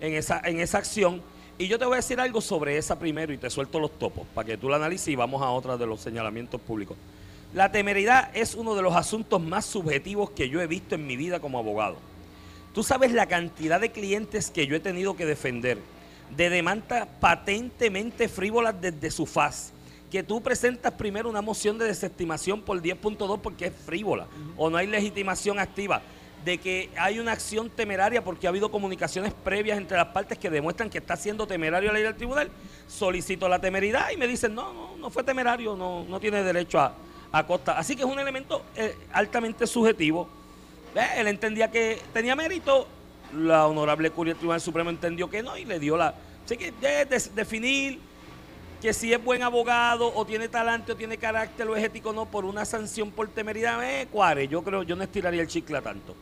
en 0.00 0.14
esa, 0.14 0.40
en 0.44 0.58
esa 0.58 0.78
acción 0.78 1.22
y 1.60 1.68
yo 1.68 1.78
te 1.78 1.84
voy 1.84 1.92
a 1.92 1.96
decir 1.96 2.18
algo 2.18 2.40
sobre 2.40 2.78
esa 2.78 2.98
primero 2.98 3.34
y 3.34 3.36
te 3.36 3.50
suelto 3.50 3.78
los 3.78 3.98
topos 3.98 4.26
para 4.34 4.46
que 4.46 4.56
tú 4.56 4.70
la 4.70 4.76
analices 4.76 5.08
y 5.08 5.14
vamos 5.14 5.42
a 5.42 5.50
otra 5.50 5.76
de 5.76 5.84
los 5.84 6.00
señalamientos 6.00 6.58
públicos. 6.58 6.96
La 7.52 7.70
temeridad 7.70 8.30
es 8.32 8.54
uno 8.54 8.74
de 8.74 8.80
los 8.80 8.96
asuntos 8.96 9.42
más 9.42 9.66
subjetivos 9.66 10.30
que 10.30 10.48
yo 10.48 10.62
he 10.62 10.66
visto 10.66 10.94
en 10.94 11.06
mi 11.06 11.18
vida 11.18 11.38
como 11.38 11.58
abogado. 11.58 11.96
Tú 12.72 12.82
sabes 12.82 13.12
la 13.12 13.26
cantidad 13.26 13.78
de 13.78 13.92
clientes 13.92 14.50
que 14.50 14.66
yo 14.66 14.74
he 14.74 14.80
tenido 14.80 15.16
que 15.16 15.26
defender, 15.26 15.76
de 16.34 16.48
demandas 16.48 17.06
patentemente 17.20 18.30
frívolas 18.30 18.80
desde 18.80 19.10
su 19.10 19.26
faz, 19.26 19.74
que 20.10 20.22
tú 20.22 20.40
presentas 20.42 20.94
primero 20.94 21.28
una 21.28 21.42
moción 21.42 21.76
de 21.76 21.84
desestimación 21.84 22.62
por 22.62 22.80
10.2 22.80 23.38
porque 23.38 23.66
es 23.66 23.74
frívola 23.84 24.28
o 24.56 24.70
no 24.70 24.78
hay 24.78 24.86
legitimación 24.86 25.58
activa 25.58 26.00
de 26.44 26.58
que 26.58 26.90
hay 26.96 27.18
una 27.18 27.32
acción 27.32 27.68
temeraria 27.70 28.24
porque 28.24 28.46
ha 28.46 28.50
habido 28.50 28.70
comunicaciones 28.70 29.32
previas 29.32 29.76
entre 29.78 29.96
las 29.96 30.08
partes 30.08 30.38
que 30.38 30.48
demuestran 30.48 30.88
que 30.88 30.98
está 30.98 31.16
siendo 31.16 31.46
temerario 31.46 31.88
la 31.88 31.94
ley 31.94 32.02
del 32.02 32.16
tribunal, 32.16 32.50
solicito 32.88 33.48
la 33.48 33.58
temeridad 33.58 34.10
y 34.10 34.16
me 34.16 34.26
dicen, 34.26 34.54
no, 34.54 34.72
no, 34.72 34.96
no 34.96 35.10
fue 35.10 35.22
temerario, 35.22 35.76
no, 35.76 36.04
no 36.04 36.18
tiene 36.18 36.42
derecho 36.42 36.80
a, 36.80 36.94
a 37.32 37.46
costa. 37.46 37.78
Así 37.78 37.94
que 37.94 38.02
es 38.02 38.08
un 38.08 38.18
elemento 38.18 38.62
eh, 38.76 38.96
altamente 39.12 39.66
subjetivo. 39.66 40.28
Él 41.16 41.28
entendía 41.28 41.70
que 41.70 42.00
tenía 42.12 42.34
mérito, 42.34 42.88
la 43.36 43.66
honorable 43.66 44.10
curia 44.10 44.32
del 44.32 44.38
Tribunal 44.38 44.60
Supremo 44.60 44.90
entendió 44.90 45.30
que 45.30 45.42
no 45.42 45.56
y 45.56 45.64
le 45.64 45.78
dio 45.78 45.96
la... 45.96 46.14
Así 46.44 46.56
que 46.56 46.72
definir 47.34 48.00
que 48.80 48.94
si 48.94 49.12
es 49.12 49.22
buen 49.22 49.42
abogado 49.42 50.12
o 50.14 50.24
tiene 50.24 50.48
talante 50.48 50.92
o 50.92 50.96
tiene 50.96 51.18
carácter 51.18 51.68
o 51.68 51.76
es 51.76 51.84
ético 51.84 52.12
no 52.12 52.26
por 52.26 52.44
una 52.44 52.64
sanción 52.64 53.10
por 53.10 53.28
temeridad, 53.28 53.82
eh, 53.84 54.08
cuare, 54.10 54.48
yo 54.48 54.62
creo, 54.62 54.82
yo 54.82 54.96
no 54.96 55.04
estiraría 55.04 55.42
el 55.42 55.48
chicle 55.48 55.80
tanto. 55.82 56.16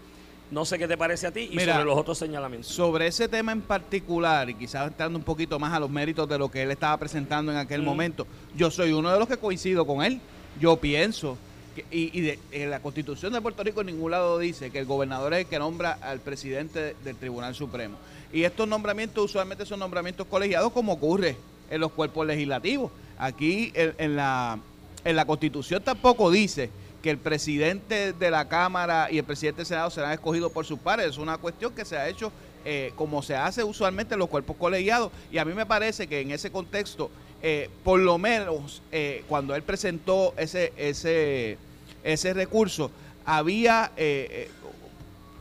No 0.51 0.65
sé 0.65 0.79
qué 0.79 0.89
te 0.89 0.97
parece 0.97 1.27
a 1.27 1.31
ti 1.31 1.49
y 1.53 1.61
sobre 1.61 1.85
los 1.85 1.97
otros 1.97 2.19
señalamientos. 2.19 2.71
Sobre 2.71 3.07
ese 3.07 3.29
tema 3.29 3.53
en 3.53 3.61
particular, 3.61 4.49
y 4.49 4.55
quizás 4.55 4.89
entrando 4.89 5.19
un 5.19 5.25
poquito 5.25 5.59
más 5.59 5.73
a 5.75 5.79
los 5.79 5.91
méritos 5.91 6.29
de 6.29 6.39
lo 6.39 6.51
que 6.51 6.63
él 6.63 6.71
estaba 6.71 6.97
presentando 6.97 7.53
en 7.53 7.59
aquel 7.59 7.83
momento, 7.83 8.27
yo 8.57 8.71
soy 8.71 8.93
uno 8.93 9.13
de 9.13 9.19
los 9.19 9.29
que 9.29 9.37
coincido 9.37 9.87
con 9.87 10.03
él. 10.03 10.21
Yo 10.59 10.79
pienso, 10.79 11.37
que, 11.77 11.85
y, 11.91 12.39
en 12.51 12.71
la 12.71 12.81
constitución 12.81 13.35
de 13.35 13.43
Puerto 13.43 13.63
Rico 13.63 13.83
en 13.83 13.89
ningún 13.89 14.11
lado 14.11 14.39
dice 14.39 14.71
que 14.71 14.79
el 14.79 14.87
gobernador 14.87 15.35
es 15.35 15.41
el 15.41 15.47
que 15.47 15.59
nombra 15.59 15.99
al 16.01 16.21
presidente 16.21 16.97
del 17.05 17.17
Tribunal 17.17 17.55
Supremo. 17.55 17.99
Y 18.33 18.45
estos 18.45 18.67
nombramientos 18.67 19.27
usualmente 19.27 19.67
son 19.67 19.79
nombramientos 19.79 20.27
colegiados 20.27 20.73
como 20.73 20.95
ocurre 20.95 21.37
en 21.71 21.81
los 21.81 21.93
cuerpos 21.93 22.27
legislativos. 22.27 22.91
Aquí 23.19 23.73
en, 23.75 24.17
la, 24.17 24.59
en 25.05 25.17
la 25.17 25.25
constitución 25.25 25.83
tampoco 25.83 26.31
dice 26.31 26.71
que 27.03 27.11
el 27.11 27.19
presidente 27.19 28.13
de 28.13 28.31
la 28.31 28.49
Cámara 28.49 29.09
y 29.11 29.19
el 29.19 29.25
presidente 29.25 29.59
del 29.59 29.67
Senado 29.67 29.91
serán 29.91 30.13
escogidos 30.13 30.53
por 30.53 30.65
sus 30.65 30.79
pares. 30.79 31.07
Es 31.07 31.19
una 31.19 31.39
cuestión 31.39 31.73
que 31.75 31.85
se 31.85 31.97
ha 31.97 32.09
hecho 32.09 32.33
eh, 32.65 32.93
como 32.97 33.23
se 33.23 33.37
hace 33.37 33.63
usualmente 33.63 34.15
en 34.15 34.21
los 34.21 34.29
cuerpos 34.29 34.57
colegiados. 34.57 35.11
Y 35.31 35.39
a 35.39 35.45
mí 35.45 35.55
me 35.55 35.67
parece 35.67 36.07
que 36.07 36.21
en 36.21 36.31
ese 36.31 36.51
contexto, 36.51 37.11
eh, 37.43 37.71
por 37.85 38.01
lo 38.01 38.19
menos 38.19 38.83
eh, 38.91 39.25
cuando 39.29 39.55
él 39.55 39.63
presentó 39.63 40.35
ese, 40.37 40.73
ese, 40.77 41.57
ese 42.03 42.35
recurso, 42.35 42.91
había 43.25 43.93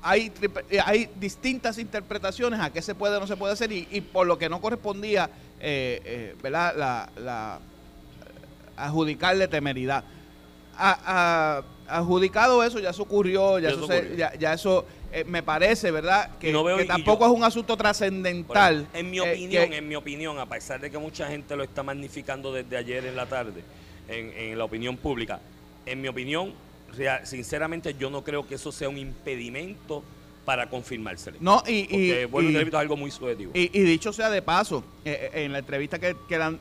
hay, 0.02 0.32
hay 0.86 1.10
distintas 1.20 1.78
interpretaciones 1.78 2.60
a 2.62 2.72
qué 2.72 2.82
se 2.82 2.96
puede 2.96 3.18
o 3.18 3.20
no 3.20 3.28
se 3.28 3.36
puede 3.36 3.54
hacer 3.54 3.72
y, 3.72 4.02
por 4.02 4.26
lo 4.26 4.38
que 4.38 4.48
no 4.48 4.62
correspondía, 4.62 5.30
eh, 5.60 6.36
¿verdad? 6.42 6.76
La, 6.76 7.10
la, 7.18 7.60
adjudicarle 8.76 9.48
temeridad. 9.48 10.04
A, 10.78 11.64
adjudicado 11.88 12.64
eso, 12.64 12.80
ya 12.80 12.92
eso 12.92 13.04
ocurrió, 13.04 13.60
ya, 13.60 13.70
eso, 13.70 13.88
ya, 14.38 14.54
eso 14.54 14.86
me 15.26 15.42
parece, 15.42 15.90
¿verdad? 15.90 16.38
Que, 16.38 16.54
tampoco 16.86 17.26
es 17.26 17.32
un 17.32 17.44
asunto 17.44 17.76
trascendental. 17.76 18.88
en 18.94 19.10
mi 19.10 19.20
opinión, 19.20 19.74
en 19.74 19.88
mi 19.88 19.96
opinión, 19.96 20.38
a 20.38 20.46
pesar 20.46 20.80
de 20.80 20.92
que 20.92 20.98
mucha 20.98 21.28
gente 21.28 21.56
lo 21.56 21.64
está 21.64 21.82
magnificando 21.82 22.54
desde 22.54 22.78
ayer 22.78 23.06
en 23.06 23.16
la 23.16 23.26
tarde, 23.26 23.64
en, 24.08 24.32
en 24.34 24.58
la 24.58 24.66
opinión 24.66 24.98
pública, 24.98 25.40
en 25.86 26.02
mi 26.02 26.10
opinión, 26.10 26.54
sinceramente 27.24 27.96
yo 27.98 28.10
no 28.10 28.24
creo 28.24 28.48
que 28.48 28.56
eso 28.56 28.72
sea 28.72 28.90
un 28.90 28.98
impedimento 28.98 30.04
para 30.48 30.70
confirmárselo. 30.70 31.36
No, 31.42 31.62
y, 31.68 31.94
y, 31.94 32.24
bueno, 32.24 32.58
es 32.58 32.74
algo 32.74 32.96
muy 32.96 33.12
subjetivo. 33.12 33.52
Y, 33.54 33.68
dicho 33.68 34.14
sea 34.14 34.30
de 34.30 34.42
paso, 34.42 34.82
eh, 35.04 35.30
eh, 35.34 35.44
en 35.44 35.52
la 35.52 35.60
entrevista 35.60 36.00
que, 36.00 36.16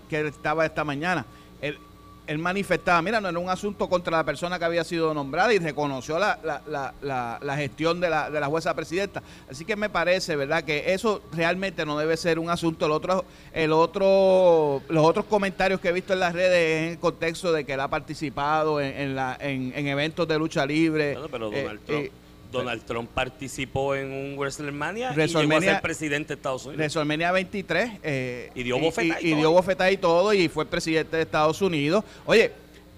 que, 0.08 0.26
estaba 0.26 0.66
esta 0.66 0.82
mañana, 0.82 1.24
él, 1.62 1.78
él 2.26 2.38
manifestaba, 2.38 3.00
mira, 3.00 3.20
no 3.20 3.28
era 3.28 3.38
un 3.38 3.48
asunto 3.48 3.88
contra 3.88 4.16
la 4.16 4.24
persona 4.24 4.58
que 4.58 4.64
había 4.64 4.82
sido 4.82 5.14
nombrada 5.14 5.54
y 5.54 5.60
reconoció 5.60 6.18
la, 6.18 6.36
la, 6.42 6.94
la, 7.00 7.38
la 7.40 7.56
gestión 7.56 8.00
de 8.00 8.10
la, 8.10 8.28
de 8.28 8.40
la 8.40 8.48
jueza 8.48 8.74
presidenta. 8.74 9.22
Así 9.48 9.64
que 9.64 9.76
me 9.76 9.88
parece, 9.88 10.34
¿verdad?, 10.34 10.64
que 10.64 10.92
eso 10.92 11.22
realmente 11.32 11.86
no 11.86 11.96
debe 11.96 12.16
ser 12.16 12.40
un 12.40 12.50
asunto. 12.50 12.86
El 12.86 12.90
otro, 12.90 13.24
el 13.52 13.70
otro, 13.70 14.82
los 14.88 15.06
otros 15.06 15.26
comentarios 15.26 15.78
que 15.78 15.90
he 15.90 15.92
visto 15.92 16.12
en 16.12 16.18
las 16.18 16.32
redes 16.32 16.82
en 16.82 16.88
el 16.94 16.98
contexto 16.98 17.52
de 17.52 17.64
que 17.64 17.74
él 17.74 17.80
ha 17.80 17.88
participado 17.88 18.80
en, 18.80 19.00
en, 19.00 19.14
la, 19.14 19.38
en, 19.38 19.86
eventos 19.86 20.26
de 20.26 20.36
lucha 20.40 20.66
libre. 20.66 21.16
pero 21.30 21.52
eh, 21.52 21.62
Donald 21.62 21.80
Trump. 21.86 22.04
Eh, 22.06 22.10
Donald 22.50 22.82
Trump 22.84 23.10
participó 23.12 23.94
en 23.94 24.12
un 24.12 24.36
WrestleMania 24.36 25.12
y 25.12 25.26
llegó 25.26 25.56
a 25.56 25.60
ser 25.60 25.80
presidente 25.80 26.28
de 26.28 26.34
Estados 26.34 26.64
Unidos. 26.66 26.78
WrestleMania 26.78 27.32
23. 27.32 27.90
Eh, 28.02 28.50
y 28.54 28.62
dio 28.62 28.78
bofetada 28.78 29.20
y, 29.20 29.32
y, 29.32 29.34
dio 29.34 29.64
y 29.90 29.96
todo 29.96 30.32
y 30.34 30.48
fue 30.48 30.66
presidente 30.66 31.16
de 31.16 31.22
Estados 31.22 31.60
Unidos. 31.62 32.04
Oye, 32.24 32.52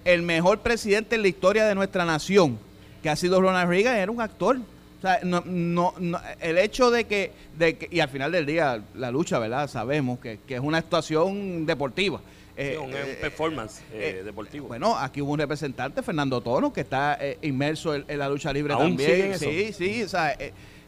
el 0.05 0.21
mejor 0.21 0.59
presidente 0.59 1.15
en 1.15 1.21
la 1.21 1.27
historia 1.27 1.65
de 1.65 1.75
nuestra 1.75 2.05
nación, 2.05 2.57
que 3.03 3.09
ha 3.09 3.15
sido 3.15 3.41
Ronald 3.41 3.69
Reagan, 3.69 3.95
era 3.95 4.11
un 4.11 4.21
actor. 4.21 4.57
O 4.57 5.01
sea, 5.01 5.19
no, 5.23 5.43
no, 5.45 5.93
el 6.41 6.57
hecho 6.57 6.91
de 6.91 7.05
que, 7.05 7.31
de 7.57 7.77
que, 7.77 7.87
y 7.89 8.01
al 8.01 8.09
final 8.09 8.31
del 8.31 8.45
día, 8.45 8.81
la 8.95 9.11
lucha, 9.11 9.39
¿verdad? 9.39 9.69
Sabemos 9.69 10.19
que, 10.19 10.39
que 10.45 10.55
es 10.55 10.59
una 10.59 10.79
actuación 10.79 11.65
deportiva. 11.65 12.19
Eh, 12.57 12.77
un, 12.77 12.93
eh, 12.93 13.17
performance 13.21 13.81
eh, 13.93 14.21
deportivo. 14.23 14.67
Bueno, 14.67 14.97
aquí 14.97 15.21
hubo 15.21 15.31
un 15.31 15.39
representante, 15.39 16.03
Fernando 16.03 16.41
Tono, 16.41 16.73
que 16.73 16.81
está 16.81 17.17
inmerso 17.41 17.95
en, 17.95 18.05
la 18.17 18.27
lucha 18.27 18.51
libre 18.51 18.75
también. 18.75 19.39
Sí, 19.39 19.71
sí, 19.71 20.03
o 20.03 20.09
sea, 20.09 20.37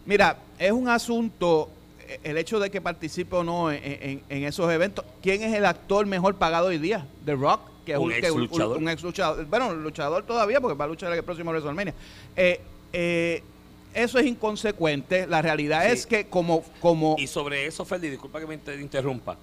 mira, 0.05 0.37
es 0.59 0.71
un 0.71 0.89
asunto, 0.89 1.69
el 2.23 2.37
hecho 2.37 2.59
de 2.59 2.69
que 2.69 2.81
participe 2.81 3.37
o 3.37 3.43
no 3.43 3.71
en, 3.71 4.21
esos 4.29 4.69
eventos. 4.71 5.05
¿Quién 5.21 5.43
es 5.43 5.53
el 5.53 5.65
actor 5.65 6.05
mejor 6.05 6.35
pagado 6.35 6.67
hoy 6.67 6.77
día? 6.77 7.05
The 7.25 7.35
Rock, 7.35 7.61
que 7.85 7.93
es 7.93 7.97
un, 7.97 8.11
ex 8.11 8.35
luchador. 8.35 8.77
Un, 8.77 8.89
ex 8.89 9.01
luchador. 9.01 9.45
Bueno, 9.45 9.73
luchador 9.73 10.23
todavía, 10.23 10.59
porque 10.59 10.77
va 10.77 10.85
a 10.85 10.89
luchar 10.89 11.13
el 11.13 11.23
próximo 11.23 11.51
WrestleMania. 11.51 11.93
eso 13.93 14.19
es 14.19 14.25
inconsecuente. 14.25 15.25
La 15.25 15.41
realidad 15.41 15.89
es 15.89 16.05
que 16.05 16.25
como, 16.25 16.65
como... 16.81 17.15
Y 17.17 17.27
sobre 17.27 17.65
eso, 17.65 17.85
Ferdi, 17.85 18.09
disculpa 18.09 18.41
que 18.41 18.47
me 18.47 18.59
interrumpa. 18.81 19.37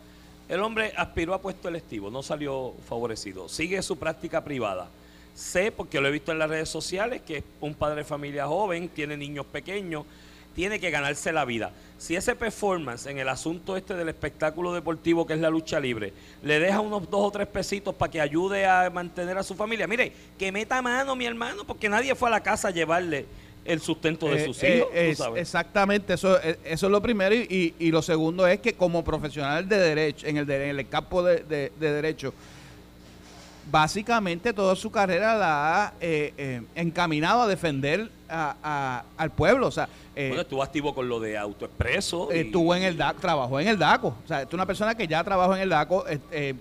El 0.48 0.60
hombre 0.60 0.94
aspiró 0.96 1.34
a 1.34 1.42
puesto 1.42 1.68
electivo, 1.68 2.10
no 2.10 2.22
salió 2.22 2.72
favorecido. 2.88 3.48
Sigue 3.48 3.82
su 3.82 3.98
práctica 3.98 4.42
privada. 4.42 4.88
Sé, 5.34 5.70
porque 5.70 6.00
lo 6.00 6.08
he 6.08 6.10
visto 6.10 6.32
en 6.32 6.38
las 6.38 6.48
redes 6.48 6.70
sociales, 6.70 7.20
que 7.22 7.38
es 7.38 7.44
un 7.60 7.74
padre 7.74 7.96
de 7.96 8.04
familia 8.04 8.46
joven, 8.46 8.88
tiene 8.88 9.16
niños 9.16 9.44
pequeños, 9.46 10.04
tiene 10.54 10.80
que 10.80 10.90
ganarse 10.90 11.32
la 11.32 11.44
vida. 11.44 11.70
Si 11.98 12.16
ese 12.16 12.34
performance 12.34 13.06
en 13.06 13.18
el 13.18 13.28
asunto 13.28 13.76
este 13.76 13.94
del 13.94 14.08
espectáculo 14.08 14.72
deportivo 14.72 15.26
que 15.26 15.34
es 15.34 15.38
la 15.38 15.50
lucha 15.50 15.78
libre, 15.78 16.12
le 16.42 16.58
deja 16.58 16.80
unos 16.80 17.08
dos 17.10 17.26
o 17.26 17.30
tres 17.30 17.46
pesitos 17.46 17.94
para 17.94 18.10
que 18.10 18.20
ayude 18.20 18.66
a 18.66 18.90
mantener 18.90 19.36
a 19.36 19.42
su 19.42 19.54
familia, 19.54 19.86
mire, 19.86 20.12
que 20.38 20.50
meta 20.50 20.80
mano 20.80 21.14
mi 21.14 21.26
hermano, 21.26 21.64
porque 21.64 21.88
nadie 21.88 22.14
fue 22.14 22.28
a 22.28 22.32
la 22.32 22.42
casa 22.42 22.68
a 22.68 22.72
llevarle 22.72 23.26
el 23.64 23.80
sustento 23.80 24.26
de 24.26 24.42
eh, 24.42 24.44
sus 24.46 24.62
hijos. 24.62 24.88
Eh, 24.92 25.16
exactamente, 25.36 26.14
eso, 26.14 26.40
eh, 26.42 26.58
eso 26.64 26.86
es 26.86 26.92
lo 26.92 27.02
primero. 27.02 27.34
Y, 27.34 27.74
y, 27.78 27.90
lo 27.90 28.02
segundo 28.02 28.46
es 28.46 28.60
que 28.60 28.72
como 28.72 29.04
profesional 29.04 29.68
de 29.68 29.78
derecho, 29.78 30.26
en 30.26 30.38
el, 30.38 30.50
en 30.50 30.78
el 30.78 30.88
campo 30.88 31.22
de, 31.22 31.42
de, 31.42 31.70
derecho, 31.78 32.32
básicamente 33.70 34.52
toda 34.52 34.74
su 34.74 34.90
carrera 34.90 35.36
la 35.36 35.86
ha 35.86 35.92
encaminado 36.74 37.42
a 37.42 37.46
defender 37.46 38.10
a, 38.28 39.04
al 39.16 39.30
pueblo. 39.30 39.66
O 39.66 39.70
sea, 39.70 39.88
bueno, 40.14 40.40
estuvo 40.40 40.62
activo 40.62 40.94
con 40.94 41.08
lo 41.08 41.20
de 41.20 41.36
autoexpreso. 41.36 42.30
Estuvo 42.30 42.74
en 42.74 42.84
el 42.84 42.96
DACO, 42.96 43.20
trabajó 43.20 43.60
en 43.60 43.68
el 43.68 43.78
DACO. 43.78 44.08
O 44.24 44.26
sea, 44.26 44.42
es 44.42 44.52
una 44.52 44.66
persona 44.66 44.94
que 44.94 45.06
ya 45.06 45.22
trabajó 45.22 45.54
en 45.54 45.62
el 45.62 45.68
DACO. 45.68 46.06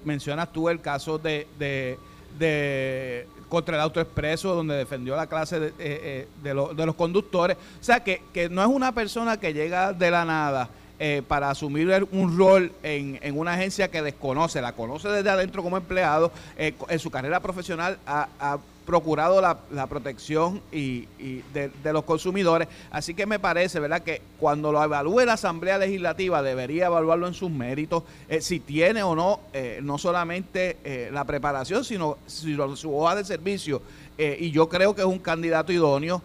mencionas 0.04 0.52
tú 0.52 0.68
el 0.68 0.82
caso 0.82 1.18
de, 1.18 1.48
de, 1.58 1.98
de 2.38 3.28
contra 3.50 3.76
el 3.76 3.82
autoexpreso, 3.82 4.56
donde 4.56 4.76
defendió 4.76 5.16
la 5.16 5.28
clase 5.28 5.60
de, 5.60 5.68
eh, 5.80 6.28
eh, 6.44 6.54
los 6.54 6.96
conductores. 6.96 7.58
O 7.58 7.84
sea, 7.84 8.04
que, 8.04 8.22
no 8.50 8.62
es 8.62 8.68
una 8.68 8.92
persona 8.92 9.38
que 9.38 9.54
llega 9.54 9.94
de 9.94 10.12
la 10.12 10.26
nada 10.26 10.70
eh, 11.00 11.22
para 11.28 11.50
asumir 11.50 12.08
un 12.12 12.38
rol 12.38 12.72
en, 12.84 13.20
en, 13.22 13.38
una 13.38 13.54
agencia 13.54 13.90
que 13.90 14.02
desconoce, 14.02 14.62
la 14.62 14.74
conoce 14.74 15.10
desde 15.10 15.30
adentro 15.30 15.64
como 15.64 15.78
empleado, 15.78 16.32
en 16.58 17.00
su 17.00 17.12
carrera 17.12 17.40
profesional 17.40 18.00
ha 18.06 18.58
procurado 18.88 19.42
la, 19.42 19.58
la 19.70 19.86
protección 19.86 20.62
y, 20.72 21.08
de, 21.54 21.70
los 21.92 22.06
consumidores. 22.06 22.70
Así 22.90 23.14
que 23.14 23.26
me 23.26 23.38
parece, 23.38 23.82
¿verdad?, 23.82 24.02
que 24.02 24.22
cuando 24.40 24.72
lo 24.72 24.82
evalúe 24.82 25.26
la 25.26 25.34
Asamblea 25.34 25.78
Legislativa 25.78 26.42
debería 26.42 26.86
evaluarlo 26.86 27.28
en 27.28 27.34
sus 27.34 27.52
méritos, 27.52 28.04
eh, 28.30 28.40
si 28.40 28.62
tiene 28.62 29.04
o 29.04 29.14
no, 29.14 29.42
eh, 29.52 29.82
no 29.84 29.98
solamente 29.98 30.78
eh, 30.86 31.10
la 31.12 31.26
preparación, 31.26 31.84
sino, 31.84 32.18
su 32.28 32.98
hoja 32.98 33.16
de 33.16 33.26
servicio. 33.26 33.82
y 34.18 34.50
yo 34.52 34.68
creo 34.70 34.96
que 34.96 35.02
es 35.02 35.08
un 35.08 35.20
candidato 35.20 35.72
idóneo 35.72 36.24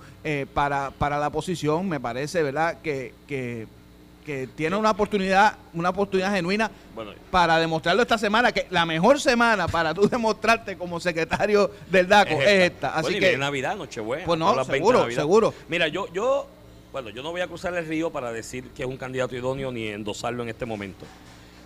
para, 0.55 0.93
para 0.93 1.19
la 1.19 1.31
posición. 1.31 1.89
Me 1.89 1.99
parece, 1.99 2.43
¿verdad?, 2.45 2.79
que, 2.81 3.13
que 3.27 3.67
que 4.25 4.47
tiene 4.47 4.77
una 4.77 4.91
oportunidad, 4.91 5.57
una 5.75 5.91
oportunidad 5.91 6.33
genuina 6.35 6.71
para 7.31 7.59
demostrarlo 7.59 8.03
esta 8.03 8.19
semana, 8.19 8.53
que 8.53 8.67
la 8.71 8.87
mejor 8.87 9.21
semana 9.21 9.69
para 9.69 9.93
tú 9.93 10.09
demostrarte 10.09 10.77
como 10.77 11.01
secretario 11.01 11.71
del 11.91 12.09
DACO 12.09 12.41
es 12.41 12.73
esta. 12.73 12.95
Así 12.95 13.19
que 13.19 13.37
Navidad, 13.37 13.77
Nochebuena. 13.77 14.25
Pues 14.25 14.39
no, 14.39 14.65
seguro, 14.65 15.11
seguro. 15.11 15.55
Mira, 15.69 15.89
yo, 15.89 16.13
yo, 16.13 16.49
bueno, 16.93 17.11
yo 17.11 17.23
no 17.23 17.31
voy 17.31 17.41
a 17.41 17.47
cruzar 17.47 17.75
el 17.75 17.87
río 17.87 18.11
para 18.11 18.33
decir 18.33 18.71
que 18.71 18.83
es 18.83 18.89
un 18.89 18.97
candidato 18.97 19.37
idóneo 19.37 19.73
ni 19.73 19.89
endosarlo 19.89 20.43
en 20.43 20.49
este 20.49 20.67
momento. 20.67 21.05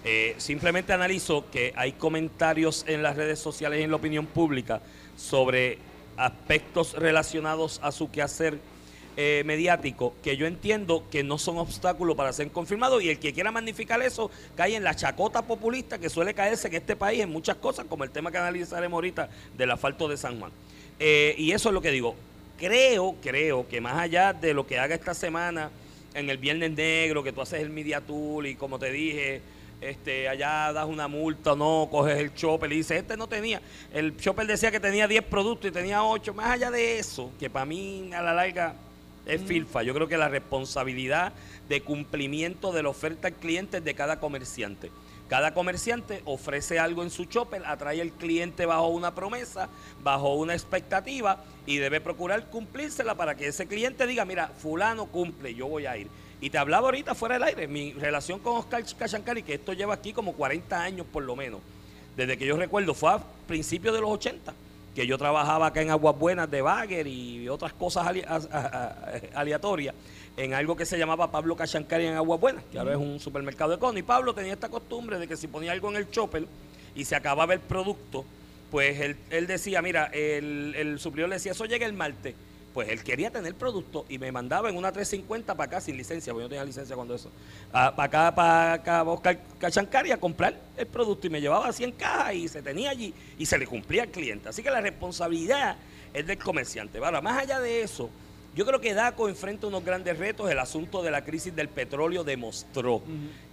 Eh, 0.05 0.35
simplemente 0.39 0.93
analizo 0.93 1.45
que 1.51 1.73
hay 1.77 1.93
comentarios 1.93 2.85
en 2.87 3.03
las 3.03 3.17
redes 3.17 3.41
sociales 3.41 3.81
y 3.81 3.83
en 3.83 3.91
la 3.91 3.97
opinión 3.97 4.27
pública 4.27 4.81
sobre 5.17 5.79
aspectos 6.17 6.95
relacionados 6.95 7.81
a 7.83 7.93
su 7.93 8.11
quehacer 8.11 8.59
eh, 9.19 9.43
mediático 9.47 10.15
que 10.23 10.37
yo 10.37 10.47
entiendo 10.47 11.05
que 11.11 11.23
no 11.23 11.39
son 11.39 11.57
obstáculos 11.57 12.17
para 12.17 12.35
ser 12.35 12.51
confirmados 12.51 13.03
y 13.03 13.09
el 13.09 13.19
que 13.19 13.33
quiera 13.33 13.51
magnificar 13.51 14.03
eso 14.03 14.31
cae 14.55 14.77
en 14.77 14.85
la 14.85 14.95
chacota 14.95 15.41
populista 15.41 15.99
que 15.99 16.11
suele 16.11 16.35
caerse 16.35 16.69
en 16.69 16.75
este 16.75 16.97
país 16.97 17.23
en 17.23 17.31
muchas 17.31 17.57
cosas, 17.57 17.87
como 17.87 18.05
el 18.05 18.11
tema 18.11 18.31
que 18.31 18.37
analizaremos 18.37 18.95
ahorita 18.95 19.31
del 19.57 19.71
asfalto 19.71 20.07
de 20.07 20.19
San 20.19 20.39
Juan. 20.39 20.53
Eh, 20.99 21.35
y 21.39 21.53
eso 21.53 21.71
es 21.71 21.75
lo 21.75 21.81
que 21.81 21.91
digo. 21.91 22.15
Creo, 22.59 23.17
creo 23.23 23.67
que 23.67 23.81
más 23.81 23.97
allá 23.99 24.35
de 24.35 24.53
lo 24.53 24.67
que 24.67 24.79
haga 24.79 24.95
esta 24.95 25.15
semana 25.15 25.71
en 26.13 26.29
el 26.29 26.37
Viernes 26.37 26.73
Negro, 26.73 27.23
que 27.23 27.33
tú 27.33 27.41
haces 27.41 27.63
el 27.63 27.71
Media 27.71 28.03
Tool 28.03 28.47
y 28.47 28.55
como 28.55 28.79
te 28.79 28.91
dije, 28.91 29.41
este, 29.81 30.29
allá 30.29 30.73
das 30.73 30.87
una 30.87 31.09
multa, 31.09 31.55
no, 31.55 31.89
coges 31.91 32.19
el 32.19 32.35
chopper 32.35 32.73
y 32.73 32.77
dices, 32.77 32.99
este 32.99 33.17
no 33.17 33.29
tenía, 33.29 33.61
el 33.93 34.17
chopper 34.17 34.47
decía 34.47 34.71
que 34.71 34.81
tenía 34.81 35.07
10 35.07 35.25
productos 35.25 35.71
y 35.71 35.73
tenía 35.73 36.03
8, 36.03 36.35
más 36.35 36.51
allá 36.51 36.71
de 36.71 36.99
eso, 36.99 37.31
que 37.39 37.51
para 37.51 37.67
mí 37.67 38.11
a 38.15 38.23
la 38.23 38.33
larga 38.33 38.75
es 39.26 39.42
FILFA. 39.42 39.83
Yo 39.83 39.92
creo 39.95 40.09
que 40.09 40.16
la 40.16 40.28
responsabilidad 40.28 41.33
de 41.68 41.83
cumplimiento 41.83 42.73
de 42.73 42.83
la 42.83 42.88
oferta 42.88 43.28
al 43.28 43.35
cliente 43.35 43.78
es 43.78 43.85
de 43.85 43.95
cada 43.95 44.21
comerciante. 44.21 44.90
Cada 45.28 45.54
comerciante 45.54 46.23
ofrece 46.25 46.78
algo 46.78 47.02
en 47.02 47.11
su 47.11 47.25
chopper, 47.25 47.64
atrae 47.66 48.00
al 48.00 48.12
cliente 48.12 48.64
bajo 48.64 48.87
una 48.88 49.14
promesa, 49.14 49.68
bajo 50.02 50.35
una 50.35 50.54
expectativa 50.54 51.42
y 51.66 51.78
debe 51.78 52.00
procurar 52.00 52.49
cumplírsela 52.49 53.16
para 53.16 53.37
que 53.37 53.49
ese 53.49 53.66
cliente 53.66 54.06
diga, 54.06 54.25
mira, 54.25 54.52
fulano 54.59 55.06
cumple, 55.06 55.52
yo 55.54 55.66
voy 55.66 55.87
a 55.87 55.97
ir. 55.97 56.06
Y 56.40 56.50
te 56.50 56.59
hablaba 56.59 56.87
ahorita 56.87 57.16
fuera 57.16 57.35
del 57.35 57.42
aire, 57.42 57.66
mi 57.66 57.92
relación 57.95 58.38
con 58.38 58.56
Oscar 58.56 58.85
Cachancari, 58.97 59.42
que 59.42 59.54
esto 59.54 59.73
lleva 59.73 59.95
aquí 59.95 60.12
como 60.12 60.35
40 60.35 60.80
años 60.80 61.06
por 61.12 61.25
lo 61.25 61.35
menos, 61.35 61.61
desde 62.16 62.38
que 62.38 62.47
yo 62.47 62.56
recuerdo, 62.56 62.95
fue 62.95 63.11
a 63.11 63.21
principios 63.49 63.95
de 63.95 64.00
los 64.02 64.11
80 64.11 64.54
que 64.97 65.07
yo 65.07 65.19
trabajaba 65.19 65.67
acá 65.67 65.83
en 65.83 65.91
Aguas 65.91 66.19
Buenas 66.19 66.50
de 66.50 66.62
Bagger 66.62 67.07
y 67.07 67.50
otras 67.50 67.75
cosas 67.75 68.09
aleatorias 69.35 69.95
en 70.38 70.55
algo 70.55 70.75
que 70.75 70.87
se 70.87 70.97
llamaba 70.97 71.31
Pablo 71.31 71.55
Cachancari 71.55 72.07
en 72.07 72.15
Aguas 72.15 72.41
Buenas, 72.41 72.65
que 72.73 72.79
ahora 72.79 72.93
es 72.93 72.99
un 72.99 73.21
supermercado 73.21 73.73
de 73.73 73.79
cono. 73.79 73.99
Y 73.99 74.03
Pablo 74.03 74.35
tenía 74.35 74.55
esta 74.55 74.71
costumbre 74.71 75.19
de 75.19 75.29
que 75.29 75.37
si 75.37 75.49
ponía 75.49 75.73
algo 75.73 75.91
en 75.91 75.97
el 75.97 76.11
chopper 76.11 76.47
y 76.95 77.05
se 77.05 77.15
acababa 77.15 77.53
el 77.53 77.61
producto, 77.61 78.25
pues 78.71 79.15
él, 79.31 79.47
decía, 79.47 79.83
mira, 79.83 80.07
el, 80.07 80.75
el 80.75 80.99
suplidor 80.99 81.29
le 81.29 81.37
decía, 81.37 81.53
eso 81.53 81.67
llega 81.67 81.85
el 81.85 81.93
martes 81.93 82.35
pues 82.76 82.90
él 82.90 83.02
quería 83.02 83.30
tener 83.30 83.54
producto 83.54 84.04
y 84.06 84.18
me 84.18 84.30
mandaba 84.30 84.68
en 84.68 84.76
una 84.76 84.92
350 84.92 85.54
para 85.54 85.66
acá 85.66 85.80
sin 85.80 85.97
licencia, 85.97 86.35
porque 86.35 86.42
yo 86.42 86.45
no 86.45 86.50
tenía 86.50 86.62
licencia 86.62 86.95
cuando 86.95 87.14
eso. 87.14 87.30
para 87.73 88.02
acá, 88.02 88.35
para 88.35 88.73
acá, 88.75 88.99
a 88.99 89.02
buscar 89.02 89.38
Cachancari 89.59 90.12
a 90.12 90.21
comprar 90.21 90.61
el 90.76 90.87
producto 90.87 91.26
y 91.26 91.30
me 91.30 91.40
llevaba 91.40 91.73
100 91.73 91.92
cajas 91.92 92.35
y 92.35 92.49
se 92.49 92.61
tenía 92.61 92.90
allí 92.90 93.14
y 93.38 93.47
se 93.47 93.56
le 93.56 93.66
cumplía 93.66 94.02
al 94.02 94.11
cliente. 94.11 94.50
Así 94.50 94.62
que 94.62 94.71
la 94.71 94.83
responsabilidad 94.83 95.78
es 96.12 96.26
del 96.26 96.37
comerciante. 96.37 96.99
Ahora, 96.99 97.23
más 97.23 97.38
allá 97.38 97.61
de 97.61 97.80
eso, 97.80 98.11
yo 98.54 98.66
creo 98.66 98.78
que 98.78 98.92
DACO 98.92 99.30
enfrenta 99.30 99.68
unos 99.68 99.83
grandes 99.83 100.18
retos. 100.18 100.50
El 100.50 100.59
asunto 100.59 101.02
de 101.02 101.11
la 101.11 101.25
crisis 101.25 101.56
del 101.56 101.71
petróleo 101.71 102.25
demostró 102.25 103.00